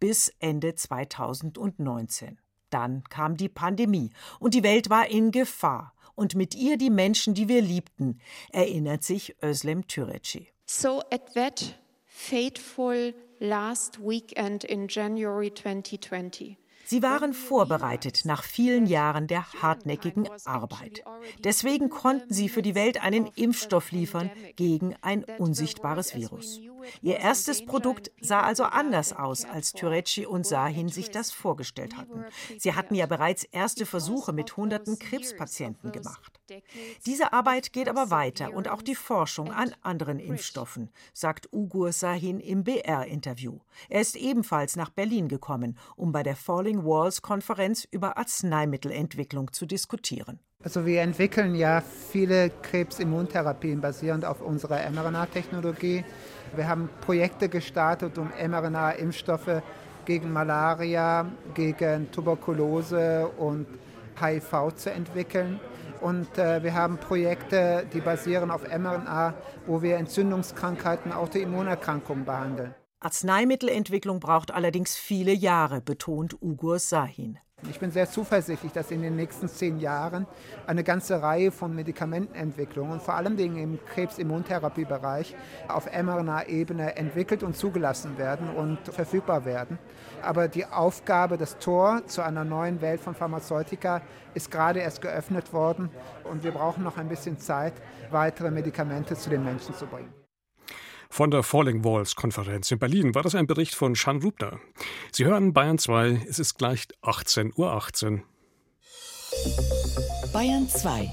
Bis 0.00 0.32
Ende 0.38 0.74
2019. 0.74 2.38
Dann 2.70 3.02
kam 3.04 3.36
die 3.36 3.48
Pandemie 3.48 4.10
und 4.38 4.54
die 4.54 4.62
Welt 4.62 4.90
war 4.90 5.08
in 5.08 5.30
Gefahr. 5.30 5.94
Und 6.14 6.34
mit 6.34 6.54
ihr 6.54 6.76
die 6.76 6.90
Menschen, 6.90 7.34
die 7.34 7.48
wir 7.48 7.62
liebten, 7.62 8.20
erinnert 8.50 9.04
sich 9.04 9.36
Özlem 9.42 9.86
Türeci. 9.86 10.48
So 10.66 11.00
at 11.10 11.32
that 11.34 11.78
fateful 12.06 13.14
last 13.38 13.98
weekend 14.00 14.64
in 14.64 14.88
January 14.88 15.52
2020. 15.52 16.56
Sie 16.88 17.02
waren 17.02 17.34
vorbereitet 17.34 18.22
nach 18.24 18.42
vielen 18.42 18.86
Jahren 18.86 19.26
der 19.26 19.44
hartnäckigen 19.60 20.26
Arbeit. 20.46 21.04
Deswegen 21.44 21.90
konnten 21.90 22.32
sie 22.32 22.48
für 22.48 22.62
die 22.62 22.74
Welt 22.74 23.02
einen 23.02 23.26
Impfstoff 23.36 23.92
liefern 23.92 24.30
gegen 24.56 24.96
ein 25.02 25.24
unsichtbares 25.36 26.14
Virus. 26.14 26.60
Ihr 27.02 27.18
erstes 27.18 27.66
Produkt 27.66 28.10
sah 28.22 28.40
also 28.40 28.64
anders 28.64 29.12
aus, 29.12 29.44
als 29.44 29.74
Türeci 29.74 30.24
und 30.24 30.46
Sahin 30.46 30.88
sich 30.88 31.10
das 31.10 31.30
vorgestellt 31.30 31.98
hatten. 31.98 32.24
Sie 32.56 32.72
hatten 32.72 32.94
ja 32.94 33.04
bereits 33.04 33.44
erste 33.44 33.84
Versuche 33.84 34.32
mit 34.32 34.56
hunderten 34.56 34.98
Krebspatienten 34.98 35.92
gemacht. 35.92 36.37
Diese 37.06 37.32
Arbeit 37.32 37.72
geht 37.72 37.88
aber 37.88 38.10
weiter 38.10 38.52
und 38.52 38.68
auch 38.68 38.82
die 38.82 38.94
Forschung 38.94 39.52
an 39.52 39.74
anderen 39.82 40.18
Impfstoffen, 40.18 40.90
sagt 41.12 41.48
Ugur 41.52 41.92
Sahin 41.92 42.40
im 42.40 42.64
BR-Interview. 42.64 43.58
Er 43.88 44.00
ist 44.00 44.16
ebenfalls 44.16 44.76
nach 44.76 44.90
Berlin 44.90 45.28
gekommen, 45.28 45.76
um 45.96 46.12
bei 46.12 46.22
der 46.22 46.36
Falling 46.36 46.84
Walls 46.84 47.22
Konferenz 47.22 47.86
über 47.90 48.16
Arzneimittelentwicklung 48.16 49.52
zu 49.52 49.66
diskutieren. 49.66 50.38
Also 50.64 50.84
wir 50.84 51.02
entwickeln 51.02 51.54
ja 51.54 51.80
viele 51.80 52.50
Krebsimmuntherapien 52.50 53.80
basierend 53.80 54.24
auf 54.24 54.40
unserer 54.40 54.90
mRNA-Technologie. 54.90 56.04
Wir 56.56 56.68
haben 56.68 56.90
Projekte 57.00 57.48
gestartet, 57.48 58.18
um 58.18 58.30
mRNA-Impfstoffe 58.30 59.62
gegen 60.04 60.32
Malaria, 60.32 61.30
gegen 61.54 62.10
Tuberkulose 62.10 63.28
und 63.38 63.66
HIV 64.20 64.74
zu 64.74 64.90
entwickeln. 64.90 65.60
Und 66.00 66.38
äh, 66.38 66.62
wir 66.62 66.74
haben 66.74 66.98
Projekte, 66.98 67.86
die 67.92 68.00
basieren 68.00 68.50
auf 68.50 68.62
mRNA, 68.62 69.34
wo 69.66 69.82
wir 69.82 69.96
Entzündungskrankheiten, 69.96 71.12
Autoimmunerkrankungen 71.12 72.24
behandeln. 72.24 72.74
Arzneimittelentwicklung 73.00 74.18
braucht 74.18 74.50
allerdings 74.50 74.96
viele 74.96 75.32
Jahre, 75.32 75.80
betont 75.80 76.36
Ugur 76.42 76.78
Sahin. 76.78 77.38
Ich 77.66 77.80
bin 77.80 77.90
sehr 77.90 78.08
zuversichtlich, 78.08 78.70
dass 78.70 78.92
in 78.92 79.02
den 79.02 79.16
nächsten 79.16 79.48
zehn 79.48 79.80
Jahren 79.80 80.26
eine 80.68 80.84
ganze 80.84 81.20
Reihe 81.20 81.50
von 81.50 81.74
Medikamentenentwicklungen, 81.74 83.00
vor 83.00 83.14
allem 83.14 83.36
im 83.36 83.80
Krebsimmuntherapiebereich, 83.84 85.34
auf 85.66 85.86
mRNA-Ebene 85.86 86.94
entwickelt 86.94 87.42
und 87.42 87.56
zugelassen 87.56 88.16
werden 88.16 88.48
und 88.50 88.78
verfügbar 88.88 89.44
werden. 89.44 89.78
Aber 90.22 90.46
die 90.46 90.66
Aufgabe, 90.66 91.36
das 91.36 91.58
Tor 91.58 92.02
zu 92.06 92.22
einer 92.22 92.44
neuen 92.44 92.80
Welt 92.80 93.00
von 93.00 93.16
Pharmazeutika, 93.16 94.02
ist 94.34 94.52
gerade 94.52 94.78
erst 94.78 95.02
geöffnet 95.02 95.52
worden 95.52 95.90
und 96.30 96.44
wir 96.44 96.52
brauchen 96.52 96.84
noch 96.84 96.96
ein 96.96 97.08
bisschen 97.08 97.38
Zeit, 97.38 97.74
weitere 98.10 98.52
Medikamente 98.52 99.16
zu 99.16 99.30
den 99.30 99.42
Menschen 99.42 99.74
zu 99.74 99.86
bringen. 99.86 100.17
Von 101.10 101.30
der 101.30 101.42
Falling 101.42 101.84
Walls 101.84 102.14
Konferenz 102.14 102.70
in 102.70 102.78
Berlin 102.78 103.14
war 103.14 103.22
das 103.22 103.34
ein 103.34 103.46
Bericht 103.46 103.74
von 103.74 103.96
Shan 103.96 104.22
Rubner. 104.22 104.60
Sie 105.10 105.24
hören 105.24 105.52
Bayern 105.52 105.78
2, 105.78 106.26
es 106.28 106.38
ist 106.38 106.58
gleich 106.58 106.86
18.18 107.02 107.56
Uhr. 107.56 107.72
18. 107.72 108.22
Bayern 110.32 110.68
2. 110.68 111.10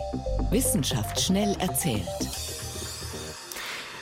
Wissenschaft 0.51 1.19
schnell 1.19 1.55
erzählt. 1.59 2.05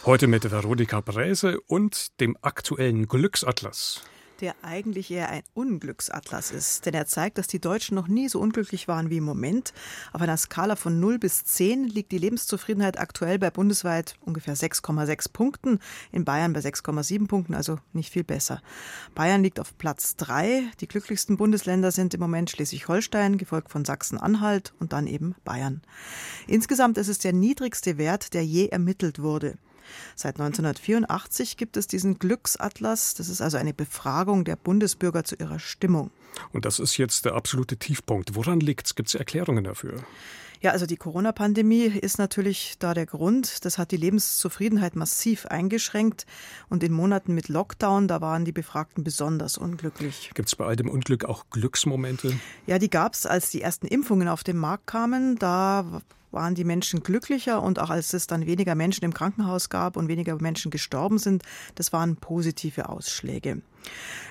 Heute 0.06 0.28
mit 0.28 0.52
Veronika 0.52 1.00
Bräse 1.00 1.62
und 1.68 2.20
dem 2.20 2.38
aktuellen 2.42 3.08
Glücksatlas 3.08 4.04
der 4.44 4.56
eigentlich 4.62 5.10
eher 5.10 5.30
ein 5.30 5.44
Unglücksatlas 5.54 6.52
ist. 6.52 6.86
Denn 6.86 6.94
er 6.94 7.06
zeigt, 7.06 7.38
dass 7.38 7.48
die 7.48 7.62
Deutschen 7.62 7.96
noch 7.96 8.10
nie 8.10 8.28
so 8.28 8.42
unglücklich 8.42 8.90
waren 8.90 9.10
wie 9.10 9.18
im 9.18 9.24
Moment. 9.24 9.74
Auf 10.12 10.22
einer 10.22 10.36
Skala 10.36 10.76
von 10.76 11.00
0 11.00 11.18
bis 11.18 11.46
10 11.46 11.86
liegt 11.86 12.12
die 12.12 12.18
Lebenszufriedenheit 12.18 13.00
aktuell 13.00 13.40
bei 13.40 13.50
bundesweit 13.50 14.18
ungefähr 14.20 14.58
6,6 14.58 15.32
Punkten, 15.32 15.80
in 16.12 16.26
Bayern 16.26 16.52
bei 16.52 16.60
6,7 16.60 17.30
Punkten, 17.30 17.54
also 17.54 17.80
nicht 17.94 18.12
viel 18.12 18.26
besser. 18.26 18.62
Bayern 19.16 19.44
liegt 19.44 19.62
auf 19.62 19.78
Platz 19.78 20.18
3. 20.18 20.64
Die 20.82 20.90
glücklichsten 20.90 21.38
Bundesländer 21.38 21.92
sind 21.92 22.14
im 22.14 22.20
Moment 22.20 22.50
Schleswig-Holstein, 22.50 23.38
gefolgt 23.38 23.72
von 23.72 23.86
Sachsen-Anhalt 23.86 24.74
und 24.78 24.92
dann 24.92 25.08
eben 25.08 25.36
Bayern. 25.46 25.82
Insgesamt 26.48 26.98
ist 26.98 27.08
es 27.08 27.20
der 27.20 27.32
niedrigste 27.32 27.98
Wert, 27.98 28.34
der 28.34 28.46
je 28.46 28.68
ermittelt 28.68 29.20
wurde. 29.20 29.58
Seit 30.16 30.40
1984 30.40 31.58
gibt 31.58 31.78
es 31.78 31.88
diesen 31.88 32.20
Glücksatlas. 32.20 33.14
Das 33.16 33.30
ist 33.30 33.42
also 33.42 33.58
eine 33.58 33.74
Befragung 33.74 34.46
der 34.46 34.56
Bundesbürger 34.56 35.24
zu 35.24 35.36
ihrer 35.36 35.60
Stimmung. 35.60 36.12
Und 36.52 36.66
das 36.66 36.80
ist 36.80 36.98
jetzt 36.98 37.26
der 37.26 37.36
absolute 37.36 37.78
Tiefpunkt. 37.78 38.36
Woran 38.36 38.60
liegt 38.60 38.88
es? 38.88 38.96
Gibt 38.96 39.10
es 39.10 39.16
Erklärungen 39.16 39.64
dafür? 39.64 40.04
Ja, 40.64 40.72
also 40.72 40.86
die 40.86 40.96
Corona-Pandemie 40.96 41.88
ist 41.88 42.18
natürlich 42.20 42.76
da 42.80 42.94
der 42.94 43.06
Grund. 43.06 43.66
Das 43.66 43.78
hat 43.78 43.92
die 43.92 43.98
Lebenszufriedenheit 43.98 44.96
massiv 44.96 45.46
eingeschränkt. 45.46 46.26
Und 46.70 46.84
in 46.84 46.94
Monaten 46.94 47.36
mit 47.36 47.50
Lockdown, 47.50 48.08
da 48.08 48.22
waren 48.22 48.46
die 48.46 48.54
Befragten 48.54 49.04
besonders 49.04 49.58
unglücklich. 49.58 50.32
Gibt 50.34 50.48
es 50.48 50.56
bei 50.56 50.66
all 50.66 50.78
dem 50.78 50.90
Unglück 50.90 51.26
auch 51.26 51.48
Glücksmomente? 51.50 52.40
Ja, 52.66 52.80
die 52.80 52.90
gab 52.90 53.14
es, 53.14 53.26
als 53.26 53.50
die 53.50 53.62
ersten 53.62 53.88
Impfungen 53.88 54.30
auf 54.30 54.46
den 54.46 54.56
Markt 54.56 54.88
kamen. 54.88 55.38
Da 55.38 56.02
waren 56.34 56.56
die 56.56 56.64
Menschen 56.64 57.04
glücklicher 57.04 57.62
und 57.62 57.80
auch 57.80 57.90
als 57.90 58.14
es 58.14 58.28
dann 58.28 58.46
weniger 58.46 58.76
Menschen 58.76 59.06
im 59.06 59.14
Krankenhaus 59.14 59.70
gab 59.70 59.96
und 59.96 60.08
weniger 60.08 60.36
Menschen 60.42 60.72
gestorben 60.72 61.18
sind, 61.18 61.44
das 61.76 61.94
waren 61.94 62.16
positive 62.16 62.90
Ausschläge. 62.90 63.62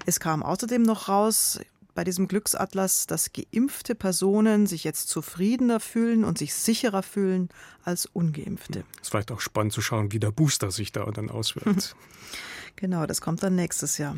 Es 0.07 0.21
kam 0.21 0.43
außerdem 0.43 0.83
noch 0.83 1.09
raus, 1.09 1.61
bei 1.95 2.05
diesem 2.05 2.29
Glücksatlas, 2.29 3.07
dass 3.07 3.33
geimpfte 3.33 3.95
Personen 3.95 4.67
sich 4.67 4.85
jetzt 4.85 5.09
zufriedener 5.09 5.81
fühlen 5.81 6.25
und 6.25 6.39
sich 6.39 6.55
sicherer 6.55 7.03
fühlen 7.03 7.49
als 7.85 8.07
ungeimpfte. 8.07 8.85
Es 8.97 9.03
ist 9.03 9.11
vielleicht 9.11 9.31
auch 9.31 9.41
spannend 9.41 9.73
zu 9.73 9.83
schauen, 9.83 10.13
wie 10.13 10.19
der 10.19 10.31
Booster 10.31 10.71
sich 10.71 10.93
da 10.93 11.05
dann 11.11 11.31
auswirkt. 11.31 11.95
genau, 12.77 13.07
das 13.07 13.21
kommt 13.21 13.43
dann 13.43 13.55
nächstes 13.55 13.99
Jahr. 13.99 14.17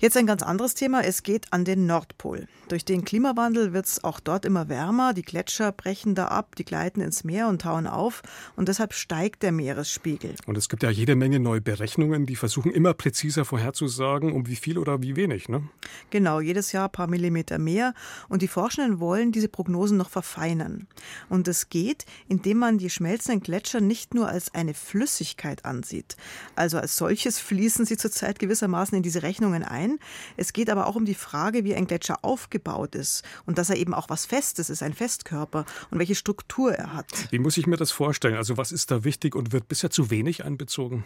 Jetzt 0.00 0.16
ein 0.16 0.26
ganz 0.26 0.42
anderes 0.42 0.74
Thema. 0.74 1.04
Es 1.04 1.22
geht 1.22 1.52
an 1.52 1.64
den 1.64 1.86
Nordpol. 1.86 2.46
Durch 2.68 2.84
den 2.84 3.04
Klimawandel 3.04 3.72
wird 3.72 3.86
es 3.86 4.02
auch 4.02 4.20
dort 4.20 4.44
immer 4.44 4.68
wärmer. 4.68 5.12
Die 5.12 5.22
Gletscher 5.22 5.72
brechen 5.72 6.14
da 6.14 6.28
ab, 6.28 6.56
die 6.56 6.64
gleiten 6.64 7.00
ins 7.00 7.24
Meer 7.24 7.48
und 7.48 7.62
tauen 7.62 7.86
auf. 7.86 8.22
Und 8.56 8.68
deshalb 8.68 8.94
steigt 8.94 9.42
der 9.42 9.52
Meeresspiegel. 9.52 10.34
Und 10.46 10.56
es 10.56 10.68
gibt 10.68 10.82
ja 10.82 10.90
jede 10.90 11.14
Menge 11.14 11.38
neue 11.38 11.60
Berechnungen, 11.60 12.26
die 12.26 12.36
versuchen 12.36 12.72
immer 12.72 12.94
präziser 12.94 13.44
vorherzusagen, 13.44 14.32
um 14.32 14.46
wie 14.46 14.56
viel 14.56 14.78
oder 14.78 15.02
wie 15.02 15.16
wenig. 15.16 15.48
Ne? 15.48 15.68
Genau, 16.10 16.40
jedes 16.40 16.72
Jahr 16.72 16.86
ein 16.86 16.92
paar 16.92 17.08
Millimeter 17.08 17.58
mehr. 17.58 17.94
Und 18.28 18.42
die 18.42 18.48
Forschenden 18.48 19.00
wollen 19.00 19.32
diese 19.32 19.48
Prognosen 19.48 19.98
noch 19.98 20.10
verfeinern. 20.10 20.86
Und 21.28 21.48
es 21.48 21.68
geht, 21.68 22.06
indem 22.28 22.58
man 22.58 22.78
die 22.78 22.90
schmelzenden 22.90 23.42
Gletscher 23.42 23.80
nicht 23.80 24.14
nur 24.14 24.28
als 24.28 24.54
eine 24.54 24.74
Flüssigkeit 24.74 25.64
ansieht. 25.64 26.16
Also 26.54 26.78
als 26.78 26.96
solches 26.96 27.38
fließen 27.38 27.84
sie 27.84 27.96
zurzeit 27.96 28.38
gewissermaßen 28.38 28.96
in 28.96 29.02
diese 29.02 29.22
Rechnung 29.22 29.54
Rechnungen 29.62 29.92
ein. 29.92 29.98
Es 30.36 30.52
geht 30.52 30.70
aber 30.70 30.86
auch 30.86 30.96
um 30.96 31.04
die 31.04 31.14
Frage, 31.14 31.64
wie 31.64 31.74
ein 31.74 31.86
Gletscher 31.86 32.18
aufgebaut 32.22 32.94
ist 32.94 33.24
und 33.46 33.58
dass 33.58 33.70
er 33.70 33.76
eben 33.76 33.94
auch 33.94 34.08
was 34.08 34.26
Festes 34.26 34.70
ist, 34.70 34.82
ein 34.82 34.94
Festkörper 34.94 35.64
und 35.90 35.98
welche 35.98 36.14
Struktur 36.14 36.72
er 36.72 36.92
hat. 36.92 37.28
Wie 37.30 37.38
muss 37.38 37.56
ich 37.56 37.66
mir 37.66 37.76
das 37.76 37.90
vorstellen? 37.90 38.36
Also 38.36 38.56
was 38.56 38.72
ist 38.72 38.90
da 38.90 39.04
wichtig 39.04 39.34
und 39.34 39.52
wird 39.52 39.68
bisher 39.68 39.90
zu 39.90 40.10
wenig 40.10 40.44
einbezogen? 40.44 41.04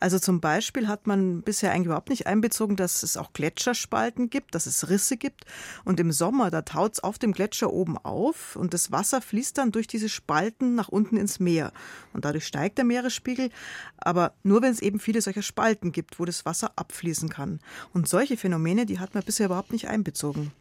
Also 0.00 0.18
zum 0.18 0.40
Beispiel 0.40 0.86
hat 0.86 1.06
man 1.06 1.42
bisher 1.42 1.72
eigentlich 1.72 1.86
überhaupt 1.86 2.10
nicht 2.10 2.26
einbezogen, 2.26 2.76
dass 2.76 3.02
es 3.02 3.16
auch 3.16 3.32
Gletscherspalten 3.32 4.30
gibt, 4.30 4.54
dass 4.54 4.66
es 4.66 4.88
Risse 4.88 5.16
gibt. 5.16 5.44
Und 5.84 5.98
im 6.00 6.12
Sommer, 6.12 6.50
da 6.50 6.62
taut 6.62 6.94
es 6.94 7.00
auf 7.00 7.18
dem 7.18 7.32
Gletscher 7.32 7.72
oben 7.72 7.98
auf 7.98 8.56
und 8.56 8.72
das 8.72 8.92
Wasser 8.92 9.20
fließt 9.20 9.58
dann 9.58 9.72
durch 9.72 9.86
diese 9.86 10.08
Spalten 10.08 10.74
nach 10.74 10.88
unten 10.88 11.16
ins 11.16 11.40
Meer. 11.40 11.72
Und 12.12 12.24
dadurch 12.24 12.46
steigt 12.46 12.78
der 12.78 12.84
Meeresspiegel, 12.84 13.50
aber 13.98 14.32
nur 14.42 14.62
wenn 14.62 14.72
es 14.72 14.80
eben 14.80 15.00
viele 15.00 15.20
solcher 15.20 15.42
Spalten 15.42 15.92
gibt, 15.92 16.20
wo 16.20 16.24
das 16.24 16.44
Wasser 16.44 16.72
abfließen 16.76 17.28
kann. 17.28 17.60
Und 17.92 18.08
solche 18.08 18.36
Phänomene, 18.36 18.86
die 18.86 18.98
hat 18.98 19.14
man 19.14 19.22
bisher 19.22 19.46
überhaupt 19.46 19.72
nicht 19.72 19.88
einbezogen. 19.88 20.52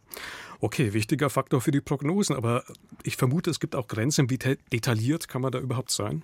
Okay, 0.59 0.93
wichtiger 0.93 1.29
Faktor 1.29 1.61
für 1.61 1.71
die 1.71 1.81
Prognosen, 1.81 2.35
aber 2.35 2.63
ich 3.03 3.15
vermute, 3.15 3.51
es 3.51 3.59
gibt 3.59 3.75
auch 3.75 3.87
Grenzen. 3.87 4.29
Wie 4.29 4.39
detailliert 4.39 5.27
kann 5.27 5.41
man 5.41 5.51
da 5.51 5.59
überhaupt 5.59 5.91
sein? 5.91 6.23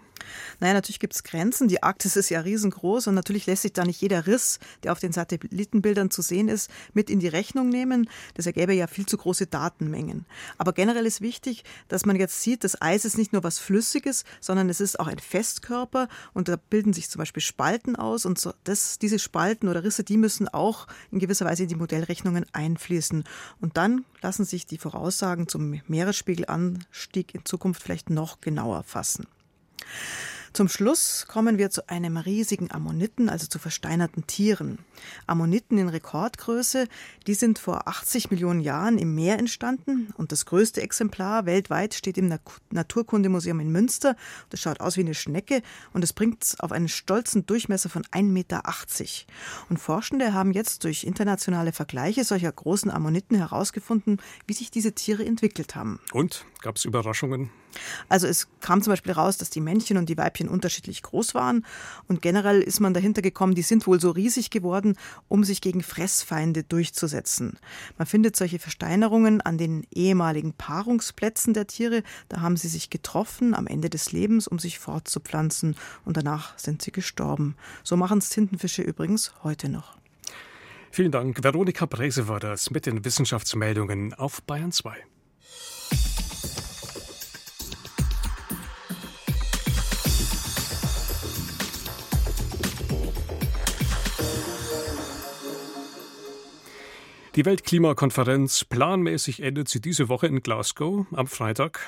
Naja, 0.60 0.74
natürlich 0.74 1.00
gibt 1.00 1.14
es 1.14 1.24
Grenzen. 1.24 1.68
Die 1.68 1.84
Arktis 1.84 2.16
ist 2.16 2.30
ja 2.30 2.42
riesengroß 2.42 3.08
und 3.08 3.16
natürlich 3.16 3.46
lässt 3.46 3.64
sich 3.64 3.74
da 3.74 3.84
nicht 3.84 4.02
jeder 4.02 4.28
Riss, 4.28 4.60
der 4.84 4.92
auf 4.92 5.00
den 5.00 5.12
Satellitenbildern 5.12 6.12
zu 6.12 6.22
sehen 6.22 6.48
ist, 6.48 6.70
mit 6.94 7.10
in 7.10 7.20
die 7.20 7.28
Rechnung 7.28 7.70
nehmen. 7.70 8.10
Das 8.36 8.46
ergäbe 8.46 8.74
ja 8.74 8.88
viel 8.88 9.06
zu 9.06 9.18
große 9.18 9.48
Datenmengen. 9.48 10.26
Aber 10.58 10.74
generell 10.74 11.06
ist 11.06 11.22
wichtig, 11.22 11.64
dass 11.88 12.06
man 12.06 12.16
jetzt 12.16 12.42
sieht, 12.42 12.64
das 12.64 12.82
Eis 12.82 13.06
ist 13.06 13.18
nicht 13.18 13.34
nur 13.34 13.44
was 13.44 13.60
Flüssiges, 13.60 14.24
sondern 14.40 14.70
es 14.70 14.80
ist 14.80 15.00
auch 15.00 15.08
ein 15.08 15.20
Festkörper 15.20 16.08
und 16.34 16.48
da 16.48 16.56
bilden 16.56 16.94
sich 16.94 17.10
zum 17.10 17.20
Beispiel 17.20 17.42
Spalten 17.42 17.96
aus 17.96 18.26
und 18.26 18.40
so, 18.40 18.54
das, 18.64 19.00
diese 19.00 19.20
Spalten 19.20 19.68
oder 19.68 19.84
Risse, 19.84 20.04
die 20.04 20.18
müssen 20.18 20.48
auch 20.48 20.88
in 21.12 21.20
gewisser 21.20 21.46
Weise 21.46 21.64
in 21.64 21.70
die 21.70 21.76
Modellrechnungen 21.76 22.46
einfließen. 22.54 23.24
Und 23.62 23.78
dann 23.78 24.06
lassen 24.22 24.46
sich 24.46 24.66
die 24.66 24.78
Voraussagen 24.78 25.48
zum 25.48 25.82
Meeresspiegelanstieg 25.88 27.36
in 27.36 27.46
Zukunft 27.46 27.82
vielleicht 27.84 28.10
noch 28.10 28.42
genauer 28.42 28.84
fassen. 28.84 29.28
Zum 30.54 30.68
Schluss 30.68 31.26
kommen 31.28 31.58
wir 31.58 31.72
zu 31.72 31.90
einem 31.90 32.16
riesigen 32.16 32.70
Ammoniten, 32.70 33.28
also 33.28 33.48
zu 33.48 33.58
versteinerten 33.58 34.28
Tieren. 34.28 34.78
Ammoniten 35.26 35.80
in 35.80 35.90
Rekordgröße, 35.90 36.88
die 37.26 37.34
sind 37.34 37.58
vor 37.58 37.88
80 37.88 38.30
Millionen 38.30 38.60
Jahren 38.60 39.00
im 39.00 39.16
Meer 39.16 39.40
entstanden 39.40 40.14
und 40.16 40.32
das 40.32 40.46
größte 40.46 40.80
Exemplar 40.84 41.48
weltweit 41.48 41.96
steht 41.96 42.20
im 42.20 42.32
Naturkundemuseum 42.70 43.62
in 43.62 43.72
Münster. 43.72 44.16
Das 44.52 44.60
schaut 44.60 44.80
aus 44.80 44.96
wie 44.96 45.02
eine 45.02 45.16
Schnecke 45.16 45.64
und 45.92 46.04
es 46.04 46.14
bringt 46.14 46.56
auf 46.60 46.72
einen 46.72 46.88
stolzen 46.88 47.48
Durchmesser 47.48 47.90
von 47.90 48.04
1,80 48.04 48.22
Meter. 48.22 48.64
Und 49.70 49.80
Forschende 49.80 50.34
haben 50.34 50.52
jetzt 50.52 50.84
durch 50.84 51.04
internationale 51.04 51.72
Vergleiche 51.72 52.24
solcher 52.24 52.52
großen 52.52 52.92
Ammoniten 52.92 53.36
herausgefunden, 53.36 54.22
wie 54.46 54.54
sich 54.54 54.70
diese 54.70 54.94
Tiere 54.94 55.26
entwickelt 55.26 55.74
haben. 55.74 56.00
Und 56.12 56.46
gab 56.62 56.76
es 56.76 56.86
Überraschungen? 56.86 57.50
Also 58.10 58.28
es 58.28 58.48
kam 58.62 58.82
zum 58.82 58.92
Beispiel 58.92 59.14
raus, 59.14 59.38
dass 59.38 59.50
die 59.50 59.62
Männchen 59.62 59.98
und 59.98 60.10
die 60.10 60.18
Weibchen 60.18 60.48
unterschiedlich 60.48 61.02
groß 61.02 61.36
waren 61.36 61.66
und 62.08 62.22
generell 62.22 62.62
ist 62.62 62.80
man 62.80 62.94
dahinter 62.94 63.22
gekommen, 63.22 63.56
die 63.56 63.62
sind 63.62 63.88
wohl 63.88 64.00
so 64.00 64.12
riesig 64.12 64.50
geworden, 64.50 64.96
um 65.28 65.44
sich 65.44 65.62
gegen 65.62 65.84
Fressfeinde 65.84 66.64
durchzusetzen. 66.64 67.58
Man 67.98 68.08
findet 68.08 68.36
solche 68.36 68.60
Versteinerungen 68.60 69.42
an 69.42 69.58
den 69.58 69.86
ehemaligen 69.92 70.54
Paarungsplätzen 70.54 71.54
der 71.54 71.68
Tiere. 71.68 72.04
Da 72.30 72.42
haben 72.42 72.58
sie 72.58 72.68
sich 72.68 72.90
getroffen 72.90 73.54
am 73.54 73.68
Ende 73.68 73.90
des 73.90 74.12
Lebens, 74.12 74.48
um 74.48 74.60
sich 74.60 74.80
fortzupflanzen 74.80 75.76
und 76.06 76.18
danach 76.18 76.58
sind 76.58 76.82
sie 76.82 76.92
gestorben. 76.92 77.56
So 77.84 77.98
machen 77.98 78.20
es 78.20 78.30
Tintenfische 78.30 78.82
übrigens 78.82 79.34
heute 79.44 79.70
noch. 79.70 79.98
Vielen 80.92 81.12
Dank. 81.12 81.44
Veronika 81.44 81.88
Brese 81.88 82.28
war 82.28 82.40
das 82.40 82.70
mit 82.70 82.86
den 82.86 83.04
Wissenschaftsmeldungen 83.04 84.14
auf 84.14 84.44
Bayern 84.44 84.72
2. 84.72 84.96
Die 97.36 97.46
Weltklimakonferenz, 97.46 98.64
planmäßig 98.64 99.42
endet 99.42 99.68
sie 99.68 99.82
diese 99.82 100.08
Woche 100.08 100.28
in 100.28 100.42
Glasgow 100.42 101.08
am 101.14 101.26
Freitag. 101.26 101.80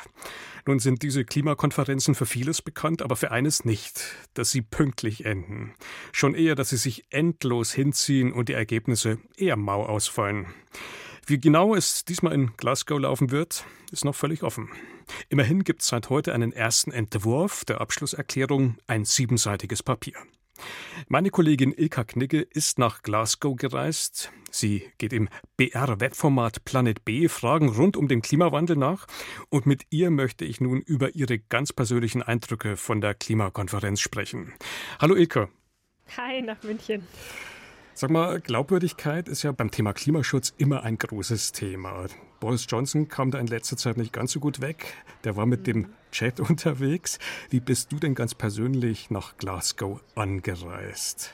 Nun 0.66 0.80
sind 0.80 1.04
diese 1.04 1.24
Klimakonferenzen 1.24 2.16
für 2.16 2.26
vieles 2.26 2.64
bekannt, 2.64 3.04
aber 3.04 3.16
für 3.16 3.30
eines 3.30 3.64
nicht, 3.64 4.02
dass 4.34 4.50
sie 4.50 4.64
pünktlich 4.64 5.24
enden. 5.24 5.76
Schon 6.12 6.34
eher, 6.34 6.56
dass 6.56 6.70
sie 6.70 6.78
sich 6.78 7.06
endlos 7.12 7.72
hinziehen 7.72 8.34
und 8.34 8.50
die 8.50 8.54
Ergebnisse 8.54 9.20
eher 9.38 9.56
mau 9.56 9.86
ausfallen. 9.86 10.48
Wie 11.28 11.40
genau 11.40 11.76
es 11.76 12.06
diesmal 12.06 12.34
in 12.34 12.58
Glasgow 12.58 13.00
laufen 13.00 13.30
wird, 13.30 13.66
ist 13.92 14.04
noch 14.04 14.16
völlig 14.16 14.42
offen. 14.42 14.70
Immerhin 15.30 15.64
gibt 15.64 15.84
es 15.84 15.90
seit 15.90 16.10
heute 16.10 16.34
einen 16.34 16.54
ersten 16.54 16.92
Entwurf 16.92 17.66
der 17.66 17.82
Abschlusserklärung, 17.82 18.78
ein 18.88 19.06
siebenseitiges 19.06 19.84
Papier. 19.84 20.16
Meine 21.08 21.30
Kollegin 21.30 21.74
Ilka 21.74 22.04
Knigge 22.04 22.42
ist 22.42 22.80
nach 22.80 23.02
Glasgow 23.02 23.56
gereist. 23.56 24.32
Sie 24.52 24.84
geht 24.98 25.14
im 25.14 25.28
BR-Webformat 25.58 26.64
Planet 26.66 27.04
B 27.04 27.28
Fragen 27.28 27.70
rund 27.70 27.98
um 27.98 28.08
den 28.08 28.22
Klimawandel 28.22 28.78
nach. 28.78 29.08
Und 29.50 29.66
mit 29.66 29.84
ihr 29.90 30.12
möchte 30.12 30.46
ich 30.46 30.62
nun 30.62 30.82
über 30.82 31.16
ihre 31.16 31.40
ganz 31.40 31.74
persönlichen 31.74 32.22
Eindrücke 32.22 32.78
von 32.78 33.02
der 33.02 33.14
Klimakonferenz 33.14 34.00
sprechen. 34.00 34.54
Hallo 35.00 35.16
Ilka. 35.16 35.50
Hi 36.18 36.42
nach 36.42 36.62
München. 36.64 37.06
Sag 37.98 38.10
mal, 38.10 38.42
Glaubwürdigkeit 38.42 39.30
ist 39.30 39.44
ja 39.44 39.54
beim 39.54 39.72
Thema 39.72 39.94
Klimaschutz 39.94 40.54
immer 40.58 40.84
ein 40.84 40.98
großes 40.98 41.54
Thema. 41.54 42.08
Boris 42.42 42.66
Johnson 42.68 43.08
kam 43.08 43.32
da 43.32 43.40
in 43.40 43.48
letzter 43.48 43.78
Zeit 43.78 43.96
nicht 43.96 44.12
ganz 44.12 44.34
so 44.34 44.42
gut 44.42 44.60
weg. 44.60 44.94
Der 45.24 45.38
war 45.38 45.46
mit 45.46 45.66
dem 45.66 45.94
Jet 46.12 46.40
unterwegs. 46.42 47.20
Wie 47.50 47.62
bist 47.62 47.94
du 47.94 47.96
denn 47.96 48.14
ganz 48.14 48.36
persönlich 48.36 49.12
nach 49.12 49.38
Glasgow 49.38 50.02
angereist? 50.14 51.34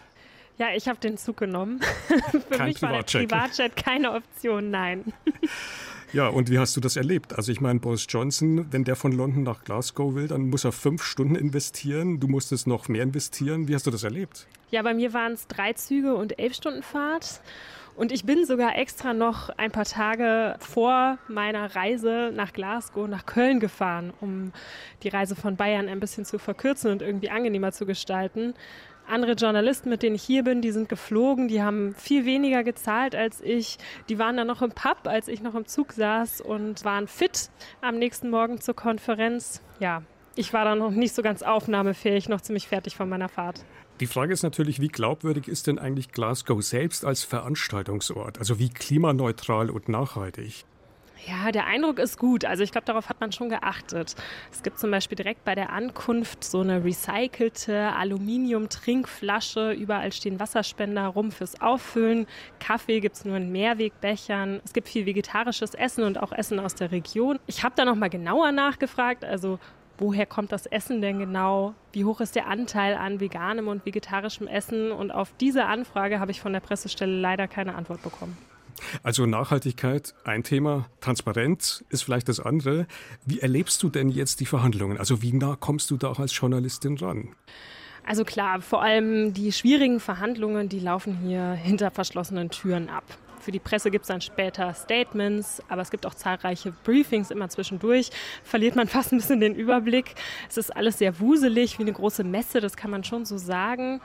Ja, 0.57 0.67
ich 0.75 0.87
habe 0.87 0.99
den 0.99 1.17
Zug 1.17 1.37
genommen. 1.37 1.79
Für 2.31 2.39
Kein 2.57 2.67
mich 2.67 2.81
war 2.81 2.91
der 2.91 3.19
Privatjet 3.19 3.75
keine 3.75 4.13
Option, 4.13 4.69
nein. 4.69 5.13
Ja, 6.13 6.27
und 6.27 6.49
wie 6.49 6.59
hast 6.59 6.75
du 6.75 6.81
das 6.81 6.97
erlebt? 6.97 7.37
Also 7.37 7.53
ich 7.53 7.61
meine, 7.61 7.79
Boris 7.79 8.05
Johnson, 8.09 8.67
wenn 8.69 8.83
der 8.83 8.97
von 8.97 9.13
London 9.13 9.43
nach 9.43 9.63
Glasgow 9.63 10.13
will, 10.13 10.27
dann 10.27 10.49
muss 10.49 10.65
er 10.65 10.73
fünf 10.73 11.03
Stunden 11.03 11.35
investieren. 11.35 12.19
Du 12.19 12.27
musstest 12.27 12.67
noch 12.67 12.89
mehr 12.89 13.03
investieren. 13.03 13.69
Wie 13.69 13.75
hast 13.75 13.87
du 13.87 13.91
das 13.91 14.03
erlebt? 14.03 14.45
Ja, 14.71 14.81
bei 14.81 14.93
mir 14.93 15.13
waren 15.13 15.31
es 15.31 15.47
drei 15.47 15.71
Züge 15.71 16.15
und 16.15 16.37
elf 16.37 16.53
Stunden 16.53 16.83
Fahrt. 16.83 17.39
Und 17.95 18.11
ich 18.11 18.25
bin 18.25 18.45
sogar 18.45 18.77
extra 18.77 19.13
noch 19.13 19.49
ein 19.57 19.71
paar 19.71 19.85
Tage 19.85 20.55
vor 20.59 21.17
meiner 21.27 21.75
Reise 21.75 22.31
nach 22.33 22.51
Glasgow, 22.51 23.07
nach 23.07 23.25
Köln 23.25 23.59
gefahren, 23.59 24.13
um 24.19 24.51
die 25.03 25.09
Reise 25.09 25.35
von 25.35 25.55
Bayern 25.55 25.87
ein 25.87 25.99
bisschen 25.99 26.25
zu 26.25 26.39
verkürzen 26.39 26.91
und 26.91 27.01
irgendwie 27.01 27.29
angenehmer 27.29 27.71
zu 27.71 27.85
gestalten. 27.85 28.53
Andere 29.11 29.33
Journalisten, 29.33 29.89
mit 29.89 30.03
denen 30.03 30.15
ich 30.15 30.23
hier 30.23 30.43
bin, 30.43 30.61
die 30.61 30.71
sind 30.71 30.87
geflogen, 30.87 31.49
die 31.49 31.61
haben 31.61 31.93
viel 31.95 32.25
weniger 32.25 32.63
gezahlt 32.63 33.13
als 33.13 33.41
ich. 33.41 33.77
Die 34.07 34.17
waren 34.17 34.37
dann 34.37 34.47
noch 34.47 34.61
im 34.61 34.71
Pub, 34.71 34.99
als 35.03 35.27
ich 35.27 35.41
noch 35.41 35.53
im 35.53 35.65
Zug 35.65 35.91
saß 35.91 36.39
und 36.39 36.85
waren 36.85 37.07
fit 37.07 37.49
am 37.81 37.99
nächsten 37.99 38.29
Morgen 38.29 38.61
zur 38.61 38.73
Konferenz. 38.73 39.61
Ja, 39.81 40.03
ich 40.35 40.53
war 40.53 40.63
dann 40.63 40.79
noch 40.79 40.91
nicht 40.91 41.13
so 41.13 41.21
ganz 41.23 41.43
aufnahmefähig, 41.43 42.29
noch 42.29 42.39
ziemlich 42.39 42.69
fertig 42.69 42.95
von 42.95 43.09
meiner 43.09 43.27
Fahrt. 43.27 43.65
Die 43.99 44.07
Frage 44.07 44.31
ist 44.31 44.43
natürlich, 44.43 44.79
wie 44.79 44.87
glaubwürdig 44.87 45.49
ist 45.49 45.67
denn 45.67 45.77
eigentlich 45.77 46.13
Glasgow 46.13 46.63
selbst 46.63 47.03
als 47.03 47.25
Veranstaltungsort? 47.25 48.39
Also 48.39 48.59
wie 48.59 48.69
klimaneutral 48.69 49.69
und 49.69 49.89
nachhaltig? 49.89 50.63
Ja, 51.27 51.51
der 51.51 51.67
Eindruck 51.67 51.99
ist 51.99 52.17
gut. 52.17 52.45
Also 52.45 52.63
ich 52.63 52.71
glaube, 52.71 52.85
darauf 52.85 53.09
hat 53.09 53.21
man 53.21 53.31
schon 53.31 53.49
geachtet. 53.49 54.15
Es 54.51 54.63
gibt 54.63 54.79
zum 54.79 54.89
Beispiel 54.89 55.15
direkt 55.15 55.45
bei 55.45 55.53
der 55.53 55.71
Ankunft 55.71 56.43
so 56.43 56.61
eine 56.61 56.83
recycelte 56.83 57.93
Aluminium-Trinkflasche. 57.93 59.71
Überall 59.73 60.11
stehen 60.13 60.39
Wasserspender 60.39 61.05
rum 61.07 61.31
fürs 61.31 61.61
Auffüllen. 61.61 62.25
Kaffee 62.59 63.01
gibt 63.01 63.17
es 63.17 63.25
nur 63.25 63.37
in 63.37 63.51
Mehrwegbechern. 63.51 64.61
Es 64.65 64.73
gibt 64.73 64.89
viel 64.89 65.05
vegetarisches 65.05 65.75
Essen 65.75 66.03
und 66.03 66.19
auch 66.19 66.31
Essen 66.31 66.59
aus 66.59 66.73
der 66.73 66.91
Region. 66.91 67.39
Ich 67.45 67.63
habe 67.63 67.75
da 67.75 67.85
noch 67.85 67.95
mal 67.95 68.09
genauer 68.09 68.51
nachgefragt. 68.51 69.23
Also 69.23 69.59
woher 69.99 70.25
kommt 70.25 70.51
das 70.51 70.65
Essen 70.65 71.01
denn 71.01 71.19
genau? 71.19 71.75
Wie 71.93 72.03
hoch 72.03 72.21
ist 72.21 72.35
der 72.35 72.47
Anteil 72.47 72.95
an 72.95 73.19
veganem 73.19 73.67
und 73.67 73.85
vegetarischem 73.85 74.47
Essen? 74.47 74.91
Und 74.91 75.11
auf 75.11 75.33
diese 75.39 75.65
Anfrage 75.65 76.19
habe 76.19 76.31
ich 76.31 76.41
von 76.41 76.53
der 76.53 76.61
Pressestelle 76.61 77.19
leider 77.19 77.47
keine 77.47 77.75
Antwort 77.75 78.01
bekommen. 78.01 78.37
Also 79.03 79.25
Nachhaltigkeit 79.25 80.13
ein 80.23 80.43
Thema, 80.43 80.87
Transparenz 80.99 81.83
ist 81.89 82.03
vielleicht 82.03 82.29
das 82.29 82.39
andere. 82.39 82.87
Wie 83.25 83.39
erlebst 83.39 83.81
du 83.83 83.89
denn 83.89 84.09
jetzt 84.09 84.39
die 84.39 84.45
Verhandlungen? 84.45 84.97
Also 84.97 85.21
wie 85.21 85.33
nah 85.33 85.55
kommst 85.59 85.91
du 85.91 85.97
da 85.97 86.09
auch 86.09 86.19
als 86.19 86.35
Journalistin 86.37 86.97
ran? 86.97 87.35
Also 88.05 88.23
klar, 88.23 88.61
vor 88.61 88.81
allem 88.81 89.33
die 89.33 89.51
schwierigen 89.51 89.99
Verhandlungen, 89.99 90.69
die 90.69 90.79
laufen 90.79 91.17
hier 91.17 91.51
hinter 91.51 91.91
verschlossenen 91.91 92.49
Türen 92.49 92.89
ab. 92.89 93.03
Für 93.41 93.51
die 93.51 93.59
Presse 93.59 93.89
gibt 93.89 94.03
es 94.03 94.07
dann 94.07 94.21
später 94.21 94.73
Statements, 94.73 95.63
aber 95.67 95.81
es 95.81 95.89
gibt 95.89 96.05
auch 96.05 96.13
zahlreiche 96.13 96.71
Briefings 96.83 97.31
immer 97.31 97.49
zwischendurch. 97.49 98.11
Verliert 98.43 98.75
man 98.75 98.87
fast 98.87 99.11
ein 99.11 99.17
bisschen 99.17 99.39
den 99.39 99.55
Überblick. 99.55 100.13
Es 100.47 100.57
ist 100.57 100.75
alles 100.75 100.99
sehr 100.99 101.19
wuselig, 101.19 101.79
wie 101.79 101.83
eine 101.83 101.93
große 101.93 102.23
Messe, 102.23 102.61
das 102.61 102.77
kann 102.77 102.91
man 102.91 103.03
schon 103.03 103.25
so 103.25 103.37
sagen. 103.37 103.99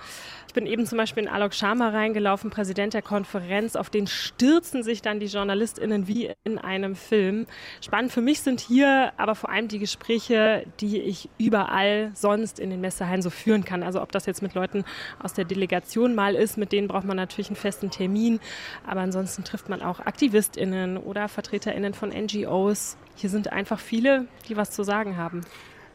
Ich 0.49 0.55
bin 0.55 0.66
eben 0.66 0.87
zum 0.87 0.96
Beispiel 0.96 1.25
in 1.25 1.29
Alok 1.29 1.53
Sharma 1.53 1.90
reingelaufen, 1.90 2.49
Präsident 2.49 2.94
der 2.94 3.03
Konferenz. 3.03 3.77
Auf 3.77 3.90
den 3.90 4.07
stürzen 4.07 4.83
sich 4.83 5.03
dann 5.03 5.20
die 5.20 5.27
JournalistInnen 5.27 6.09
wie 6.09 6.33
in 6.44 6.57
einem 6.57 6.96
Film. 6.96 7.46
Spannend 7.85 8.12
für 8.12 8.22
mich 8.22 8.40
sind 8.40 8.61
hier 8.61 9.12
aber 9.18 9.35
vor 9.35 9.51
allem 9.51 9.68
die 9.68 9.79
Gespräche, 9.79 10.66
die 10.81 10.99
ich 10.99 11.29
überall 11.37 12.11
sonst 12.14 12.59
in 12.59 12.70
den 12.70 12.81
Messehallen 12.81 13.20
so 13.20 13.29
führen 13.29 13.66
kann. 13.66 13.83
Also 13.83 14.01
ob 14.01 14.12
das 14.12 14.25
jetzt 14.25 14.40
mit 14.40 14.55
Leuten 14.55 14.85
aus 15.22 15.35
der 15.35 15.44
Delegation 15.44 16.14
mal 16.14 16.35
ist, 16.35 16.57
mit 16.57 16.72
denen 16.72 16.88
braucht 16.88 17.05
man 17.05 17.18
natürlich 17.18 17.49
einen 17.49 17.57
festen 17.57 17.90
Termin. 17.90 18.40
Aber 18.87 19.01
ansonsten 19.01 19.25
trifft 19.34 19.68
man 19.68 19.82
auch 19.82 20.00
AktivistInnen 20.00 20.96
oder 20.96 21.28
VertreterInnen 21.28 21.94
von 21.94 22.10
NGOs. 22.10 22.96
Hier 23.16 23.30
sind 23.30 23.52
einfach 23.52 23.80
viele, 23.80 24.28
die 24.48 24.56
was 24.56 24.70
zu 24.70 24.82
sagen 24.84 25.16
haben. 25.16 25.42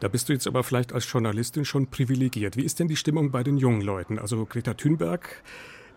Da 0.00 0.08
bist 0.08 0.28
du 0.28 0.32
jetzt 0.32 0.46
aber 0.46 0.64
vielleicht 0.64 0.92
als 0.92 1.10
Journalistin 1.10 1.64
schon 1.64 1.86
privilegiert. 1.86 2.56
Wie 2.56 2.64
ist 2.64 2.80
denn 2.80 2.88
die 2.88 2.96
Stimmung 2.96 3.30
bei 3.30 3.42
den 3.44 3.56
jungen 3.56 3.82
Leuten? 3.82 4.18
Also 4.18 4.44
Greta 4.44 4.74
Thunberg, 4.74 5.42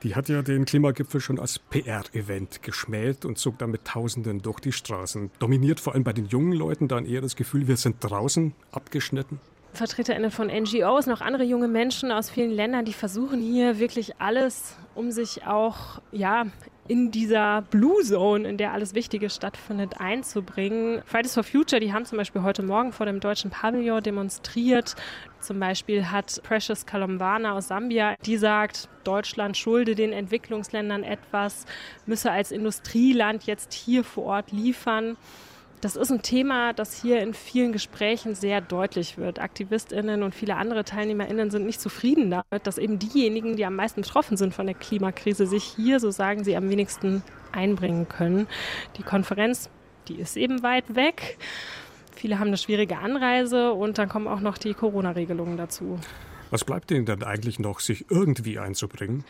die 0.03 0.15
hat 0.15 0.29
ja 0.29 0.43
den 0.43 0.65
Klimagipfel 0.65 1.19
schon 1.19 1.39
als 1.39 1.57
PR-Event 1.57 2.61
geschmäht 2.61 3.25
und 3.25 3.39
zog 3.39 3.57
damit 3.57 3.85
Tausenden 3.85 4.43
durch 4.43 4.59
die 4.59 4.71
Straßen. 4.71 5.31
Dominiert 5.39 5.79
vor 5.79 5.93
allem 5.93 6.03
bei 6.03 6.13
den 6.13 6.27
jungen 6.27 6.53
Leuten 6.53 6.87
dann 6.87 7.05
eher 7.05 7.21
das 7.21 7.35
Gefühl, 7.35 7.67
wir 7.67 7.77
sind 7.77 7.97
draußen 7.99 8.53
abgeschnitten? 8.71 9.39
VertreterInnen 9.73 10.31
von 10.31 10.47
NGOs, 10.47 11.07
noch 11.07 11.21
andere 11.21 11.43
junge 11.43 11.67
Menschen 11.67 12.11
aus 12.11 12.29
vielen 12.29 12.51
Ländern, 12.51 12.85
die 12.85 12.93
versuchen 12.93 13.41
hier 13.41 13.79
wirklich 13.79 14.21
alles, 14.21 14.75
um 14.93 15.11
sich 15.11 15.45
auch 15.45 16.01
ja, 16.11 16.45
in 16.87 17.11
dieser 17.11 17.63
Blue 17.63 18.03
Zone, 18.03 18.47
in 18.47 18.57
der 18.57 18.73
alles 18.73 18.93
Wichtige 18.93 19.29
stattfindet, 19.29 19.99
einzubringen. 19.99 21.01
Fridays 21.05 21.33
for 21.33 21.43
Future, 21.43 21.79
die 21.79 21.91
haben 21.91 22.05
zum 22.05 22.17
Beispiel 22.17 22.43
heute 22.43 22.61
Morgen 22.61 22.91
vor 22.91 23.05
dem 23.05 23.19
deutschen 23.19 23.49
Pavillon 23.49 24.03
demonstriert. 24.03 24.95
Zum 25.39 25.59
Beispiel 25.59 26.11
hat 26.11 26.41
Precious 26.43 26.85
Kalombana 26.85 27.53
aus 27.53 27.69
Sambia, 27.69 28.15
die 28.25 28.37
sagt, 28.37 28.87
Deutschland 29.03 29.57
schulde 29.57 29.95
den 29.95 30.13
Entwicklungsländern 30.13 31.03
etwas, 31.03 31.65
müsse 32.05 32.31
als 32.31 32.51
Industrieland 32.51 33.45
jetzt 33.45 33.73
hier 33.73 34.03
vor 34.03 34.25
Ort 34.25 34.51
liefern. 34.51 35.17
Das 35.81 35.95
ist 35.95 36.11
ein 36.11 36.21
Thema, 36.21 36.73
das 36.73 37.01
hier 37.01 37.21
in 37.21 37.33
vielen 37.33 37.71
Gesprächen 37.71 38.33
sehr 38.33 38.61
deutlich 38.61 39.17
wird. 39.17 39.39
AktivistInnen 39.39 40.23
und 40.23 40.33
viele 40.33 40.55
andere 40.55 40.83
TeilnehmerInnen 40.83 41.51
sind 41.51 41.65
nicht 41.65 41.81
zufrieden 41.81 42.31
damit, 42.31 42.65
dass 42.65 42.77
eben 42.77 42.97
diejenigen, 42.97 43.55
die 43.55 43.65
am 43.65 43.75
meisten 43.75 44.01
betroffen 44.01 44.37
sind 44.37 44.53
von 44.53 44.65
der 44.65 44.75
Klimakrise, 44.75 45.45
sich 45.45 45.63
hier, 45.63 45.99
so 45.99 46.11
sagen 46.11 46.43
sie, 46.43 46.55
am 46.55 46.69
wenigsten 46.69 47.23
einbringen 47.51 48.07
können. 48.07 48.47
Die 48.97 49.03
Konferenz, 49.03 49.69
die 50.07 50.15
ist 50.15 50.37
eben 50.37 50.63
weit 50.63 50.95
weg. 50.95 51.37
Viele 52.15 52.39
haben 52.39 52.47
eine 52.47 52.57
schwierige 52.57 52.97
Anreise 52.97 53.73
und 53.73 53.97
dann 53.97 54.09
kommen 54.09 54.27
auch 54.27 54.39
noch 54.39 54.57
die 54.57 54.73
Corona-Regelungen 54.73 55.57
dazu. 55.57 55.99
Was 56.49 56.63
bleibt 56.63 56.89
denen 56.89 57.05
dann 57.05 57.23
eigentlich 57.23 57.59
noch, 57.59 57.79
sich 57.79 58.05
irgendwie 58.09 58.59
einzubringen? 58.59 59.25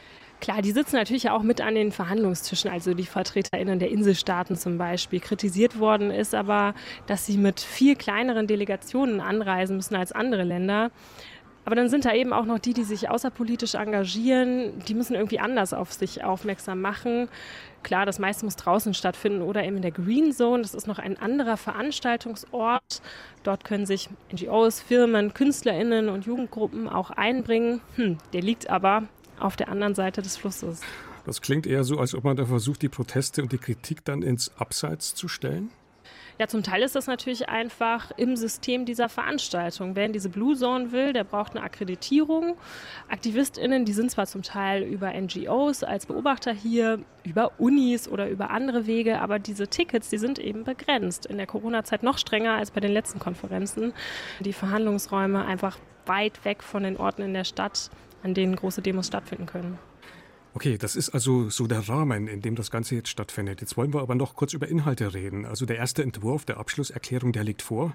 Klar, 0.46 0.62
die 0.62 0.74
sitzen 0.74 0.98
natürlich 0.98 1.32
auch 1.32 1.42
mit 1.42 1.60
an 1.60 1.74
den 1.74 1.92
Verhandlungstischen, 1.92 2.70
also 2.70 2.94
die 2.94 3.08
VertreterInnen 3.08 3.80
der 3.80 3.90
Inselstaaten 3.90 4.56
zum 4.56 4.78
Beispiel. 4.78 5.20
Kritisiert 5.20 5.80
worden 5.80 6.12
ist 6.12 6.36
aber, 6.36 6.76
dass 7.08 7.26
sie 7.26 7.40
mit 7.40 7.60
viel 7.60 7.96
kleineren 7.96 8.46
Delegationen 8.46 9.22
anreisen 9.22 9.76
müssen 9.76 9.96
als 9.96 10.12
andere 10.12 10.44
Länder. 10.44 10.92
Aber 11.66 11.74
dann 11.74 11.90
sind 11.90 12.06
da 12.06 12.14
eben 12.14 12.32
auch 12.32 12.46
noch 12.46 12.60
die, 12.60 12.76
die 12.76 12.84
sich 12.84 13.10
außerpolitisch 13.10 13.74
engagieren. 13.74 14.84
Die 14.88 14.94
müssen 14.94 15.16
irgendwie 15.16 15.40
anders 15.40 15.74
auf 15.74 15.92
sich 15.92 16.24
aufmerksam 16.24 16.80
machen. 16.80 17.28
Klar, 17.82 18.06
das 18.06 18.20
meiste 18.20 18.46
muss 18.46 18.56
draußen 18.56 18.94
stattfinden 18.94 19.42
oder 19.42 19.64
eben 19.64 19.78
in 19.78 19.82
der 19.82 19.90
Green 19.90 20.32
Zone. 20.32 20.62
Das 20.62 20.76
ist 20.76 20.86
noch 20.86 21.00
ein 21.00 21.18
anderer 21.18 21.58
Veranstaltungsort. 21.58 23.02
Dort 23.42 23.64
können 23.64 23.88
sich 23.88 24.10
NGOs, 24.32 24.80
Firmen, 24.80 25.34
KünstlerInnen 25.34 26.08
und 26.08 26.28
Jugendgruppen 26.28 26.88
auch 26.88 27.10
einbringen. 27.10 27.82
Hm, 27.96 28.20
der 28.32 28.44
liegt 28.44 28.70
aber 28.70 29.08
auf 29.40 29.56
der 29.56 29.70
anderen 29.70 29.96
Seite 29.96 30.22
des 30.22 30.38
Flusses. 30.38 30.82
Das 31.26 31.42
klingt 31.42 31.66
eher 31.66 31.84
so, 31.84 31.98
als 31.98 32.14
ob 32.14 32.24
man 32.24 32.38
da 32.38 32.46
versucht, 32.46 32.82
die 32.82 32.90
Proteste 32.90 33.42
und 33.42 33.52
die 33.52 33.58
Kritik 33.58 34.06
dann 34.06 34.22
ins 34.22 34.52
Abseits 34.58 35.16
zu 35.16 35.28
stellen. 35.28 35.72
Ja, 36.38 36.48
zum 36.48 36.64
Teil 36.64 36.84
ist 36.84 36.96
das 36.96 37.08
natürlich 37.08 37.48
einfach 37.48 38.12
im 38.18 38.36
System 38.36 38.86
dieser 38.86 39.08
Veranstaltung. 39.08 39.96
Wer 39.96 40.06
in 40.06 40.12
diese 40.12 40.28
Blue 40.28 40.56
Zone 40.56 40.92
will, 40.92 41.14
der 41.14 41.24
braucht 41.24 41.56
eine 41.56 41.64
Akkreditierung. 41.64 42.58
AktivistInnen, 43.10 43.86
die 43.86 43.94
sind 43.94 44.12
zwar 44.12 44.26
zum 44.26 44.44
Teil 44.44 44.84
über 44.84 45.14
NGOs 45.14 45.84
als 45.84 46.06
Beobachter 46.06 46.52
hier, 46.52 47.00
über 47.24 47.54
Unis 47.58 48.10
oder 48.10 48.28
über 48.30 48.50
andere 48.50 48.86
Wege, 48.86 49.22
aber 49.22 49.40
diese 49.40 49.70
Tickets, 49.70 50.10
die 50.10 50.18
sind 50.18 50.38
eben 50.38 50.66
begrenzt. 50.66 51.26
In 51.26 51.38
der 51.38 51.48
Corona-Zeit 51.48 52.04
noch 52.04 52.18
strenger 52.18 52.56
als 52.56 52.72
bei 52.72 52.82
den 52.82 52.92
letzten 52.92 53.20
Konferenzen. 53.20 53.94
Die 54.42 54.54
Verhandlungsräume 54.54 55.46
einfach 55.46 55.78
weit 56.06 56.44
weg 56.44 56.64
von 56.64 56.84
den 56.84 56.98
Orten 56.98 57.22
in 57.22 57.34
der 57.34 57.46
Stadt 57.46 57.90
an 58.26 58.34
denen 58.34 58.56
große 58.56 58.82
Demos 58.82 59.08
stattfinden 59.08 59.46
können. 59.46 59.78
Okay, 60.54 60.78
das 60.78 60.96
ist 60.96 61.10
also 61.10 61.50
so 61.50 61.68
der 61.68 61.88
Rahmen, 61.88 62.28
in 62.28 62.42
dem 62.42 62.56
das 62.56 62.72
Ganze 62.72 62.96
jetzt 62.96 63.10
stattfindet. 63.10 63.62
Jetzt 63.62 63.78
wollen 63.78 63.94
wir 63.94 64.02
aber 64.02 64.16
noch 64.16 64.36
kurz 64.36 64.54
über 64.54 64.68
Inhalte 64.68 65.14
reden. 65.14 65.46
Also 65.46 65.66
der 65.66 65.78
erste 65.78 66.02
Entwurf 66.02 66.46
der 66.46 66.58
Abschlusserklärung, 66.58 67.34
der 67.34 67.44
liegt 67.44 67.62
vor. 67.62 67.94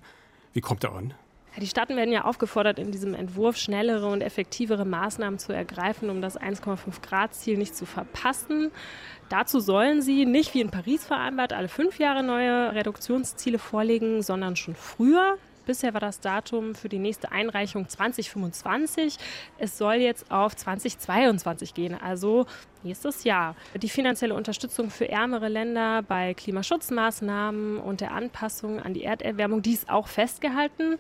Wie 0.53 0.61
kommt 0.61 0.85
er 0.85 0.95
an? 0.95 1.15
Die 1.57 1.67
Staaten 1.67 1.97
werden 1.97 2.13
ja 2.13 2.25
aufgefordert, 2.25 2.79
in 2.79 2.93
diesem 2.93 3.15
Entwurf 3.15 3.57
schnellere 3.57 4.07
und 4.07 4.21
effektivere 4.21 4.85
Maßnahmen 4.85 5.39
zu 5.39 5.53
ergreifen, 5.53 6.09
um 6.09 6.21
das 6.21 6.39
1,5 6.39 7.03
Grad 7.03 7.35
Ziel 7.35 7.59
nicht 7.59 7.75
zu 7.75 7.87
verpassen. 7.87 8.71
Dazu 9.31 9.59
sollen 9.59 10.01
sie 10.01 10.27
nicht 10.27 10.55
wie 10.55 10.61
in 10.61 10.71
Paris 10.71 11.05
vereinbart 11.05 11.53
alle 11.53 11.69
fünf 11.69 11.99
Jahre 11.99 12.23
neue 12.23 12.75
Reduktionsziele 12.75 13.59
vorlegen, 13.59 14.23
sondern 14.23 14.55
schon 14.55 14.75
früher, 14.77 15.39
Bisher 15.67 15.95
war 15.95 16.01
das 16.01 16.21
Datum 16.21 16.75
für 16.75 16.89
die 16.89 16.99
nächste 16.99 17.31
Einreichung 17.33 17.89
2025. 17.89 19.17
Es 19.59 19.79
soll 19.79 19.95
jetzt 19.95 20.31
auf 20.31 20.57
2022 20.57 21.75
gehen, 21.75 21.95
also 21.95 22.47
nächstes 22.83 23.25
Jahr. 23.25 23.55
Die 23.75 23.89
finanzielle 23.89 24.35
Unterstützung 24.35 24.91
für 24.91 25.09
ärmere 25.09 25.49
Länder 25.49 26.03
bei 26.03 26.35
Klimaschutzmaßnahmen 26.35 27.79
und 27.79 28.01
der 28.01 28.13
Anpassung 28.13 28.81
an 28.81 28.95
die 28.95 29.05
Erderwärmung, 29.05 29.63
die 29.63 29.75
ist 29.75 29.91
auch 29.91 30.09
festgehalten. 30.09 30.99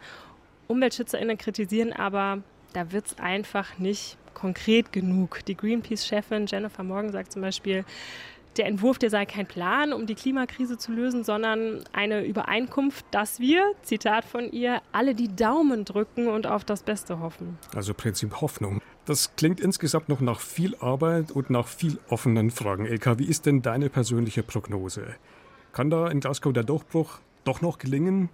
UmweltschützerInnen 0.68 1.38
kritisieren 1.38 1.92
aber, 1.92 2.42
da 2.72 2.92
wird 2.92 3.06
es 3.06 3.18
einfach 3.18 3.78
nicht 3.78 4.16
konkret 4.34 4.92
genug. 4.92 5.44
Die 5.46 5.56
Greenpeace-Chefin 5.56 6.46
Jennifer 6.46 6.82
Morgan 6.82 7.12
sagt 7.12 7.32
zum 7.32 7.42
Beispiel, 7.42 7.84
der 8.56 8.66
Entwurf, 8.66 8.98
der 8.98 9.10
sei 9.10 9.26
kein 9.26 9.46
Plan, 9.46 9.92
um 9.92 10.06
die 10.06 10.14
Klimakrise 10.14 10.76
zu 10.76 10.92
lösen, 10.92 11.24
sondern 11.24 11.84
eine 11.92 12.24
Übereinkunft, 12.24 13.04
dass 13.10 13.40
wir, 13.40 13.72
Zitat 13.82 14.24
von 14.24 14.50
ihr, 14.50 14.82
alle 14.92 15.14
die 15.14 15.34
Daumen 15.34 15.84
drücken 15.84 16.28
und 16.28 16.46
auf 16.46 16.64
das 16.64 16.82
Beste 16.82 17.20
hoffen. 17.20 17.58
Also 17.74 17.94
Prinzip 17.94 18.40
Hoffnung. 18.40 18.80
Das 19.04 19.34
klingt 19.36 19.60
insgesamt 19.60 20.08
noch 20.08 20.20
nach 20.20 20.40
viel 20.40 20.76
Arbeit 20.76 21.30
und 21.30 21.50
nach 21.50 21.66
viel 21.66 21.98
offenen 22.08 22.50
Fragen. 22.50 22.86
Elka, 22.86 23.18
wie 23.18 23.24
ist 23.26 23.46
denn 23.46 23.62
deine 23.62 23.88
persönliche 23.88 24.42
Prognose? 24.42 25.14
Kann 25.72 25.90
da 25.90 26.08
in 26.08 26.20
Glasgow 26.20 26.52
der 26.52 26.64
Durchbruch 26.64 27.20
doch 27.44 27.60
noch 27.60 27.78
gelingen? 27.78 28.28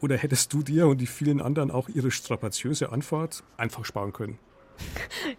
Oder 0.00 0.16
hättest 0.16 0.52
du 0.52 0.62
dir 0.62 0.88
und 0.88 1.00
die 1.00 1.06
vielen 1.06 1.40
anderen 1.40 1.70
auch 1.70 1.88
ihre 1.88 2.10
strapaziöse 2.10 2.92
Anfahrt 2.92 3.42
einfach 3.56 3.84
sparen 3.84 4.12
können? 4.12 4.38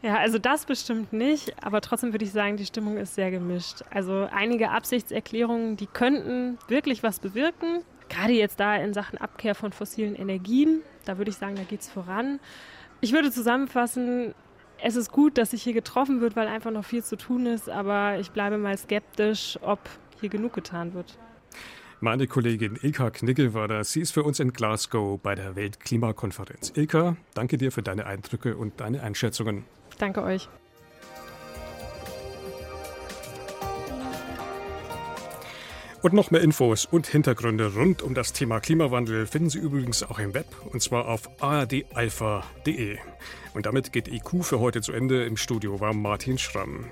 Ja, 0.01 0.17
also 0.17 0.37
das 0.37 0.65
bestimmt 0.65 1.13
nicht, 1.13 1.53
aber 1.63 1.81
trotzdem 1.81 2.11
würde 2.11 2.25
ich 2.25 2.31
sagen, 2.31 2.57
die 2.57 2.65
Stimmung 2.65 2.97
ist 2.97 3.15
sehr 3.15 3.31
gemischt. 3.31 3.83
Also 3.89 4.27
einige 4.31 4.71
Absichtserklärungen, 4.71 5.77
die 5.77 5.87
könnten 5.87 6.57
wirklich 6.67 7.03
was 7.03 7.19
bewirken. 7.19 7.83
Gerade 8.09 8.33
jetzt 8.33 8.59
da 8.59 8.75
in 8.75 8.93
Sachen 8.93 9.17
Abkehr 9.17 9.55
von 9.55 9.71
fossilen 9.71 10.15
Energien, 10.15 10.81
da 11.05 11.17
würde 11.17 11.29
ich 11.29 11.37
sagen, 11.37 11.55
da 11.55 11.63
geht 11.63 11.81
es 11.81 11.89
voran. 11.89 12.39
Ich 13.01 13.13
würde 13.13 13.31
zusammenfassen, 13.31 14.33
es 14.81 14.95
ist 14.95 15.11
gut, 15.11 15.37
dass 15.37 15.51
sich 15.51 15.63
hier 15.63 15.73
getroffen 15.73 16.21
wird, 16.21 16.35
weil 16.35 16.47
einfach 16.47 16.71
noch 16.71 16.85
viel 16.85 17.03
zu 17.03 17.15
tun 17.15 17.45
ist, 17.45 17.69
aber 17.69 18.19
ich 18.19 18.31
bleibe 18.31 18.57
mal 18.57 18.77
skeptisch, 18.77 19.57
ob 19.61 19.79
hier 20.19 20.29
genug 20.29 20.53
getan 20.53 20.93
wird. 20.93 21.17
Meine 21.99 22.27
Kollegin 22.27 22.77
Ilka 22.79 23.09
Knigge 23.09 23.55
war 23.55 23.67
da. 23.67 23.83
Sie 23.83 24.01
ist 24.01 24.11
für 24.11 24.23
uns 24.23 24.39
in 24.39 24.53
Glasgow 24.53 25.19
bei 25.19 25.33
der 25.33 25.55
Weltklimakonferenz. 25.55 26.71
Ilka, 26.75 27.17
danke 27.33 27.57
dir 27.57 27.71
für 27.71 27.81
deine 27.81 28.05
Eindrücke 28.05 28.55
und 28.55 28.79
deine 28.79 29.01
Einschätzungen. 29.01 29.63
Danke 29.97 30.21
euch. 30.21 30.47
Und 36.03 36.13
noch 36.13 36.29
mehr 36.29 36.41
Infos 36.41 36.85
und 36.85 37.07
Hintergründe 37.07 37.73
rund 37.73 38.03
um 38.03 38.13
das 38.13 38.31
Thema 38.31 38.59
Klimawandel 38.59 39.25
finden 39.25 39.49
Sie 39.49 39.57
übrigens 39.57 40.03
auch 40.03 40.19
im 40.19 40.35
Web 40.35 40.45
und 40.71 40.83
zwar 40.83 41.07
auf 41.07 41.41
ardalpha.de. 41.41 42.99
Und 43.55 43.65
damit 43.65 43.91
geht 43.91 44.07
IQ 44.07 44.43
für 44.43 44.59
heute 44.59 44.81
zu 44.81 44.91
Ende. 44.91 45.25
Im 45.25 45.35
Studio 45.35 45.79
war 45.79 45.93
Martin 45.93 46.37
Schramm. 46.37 46.85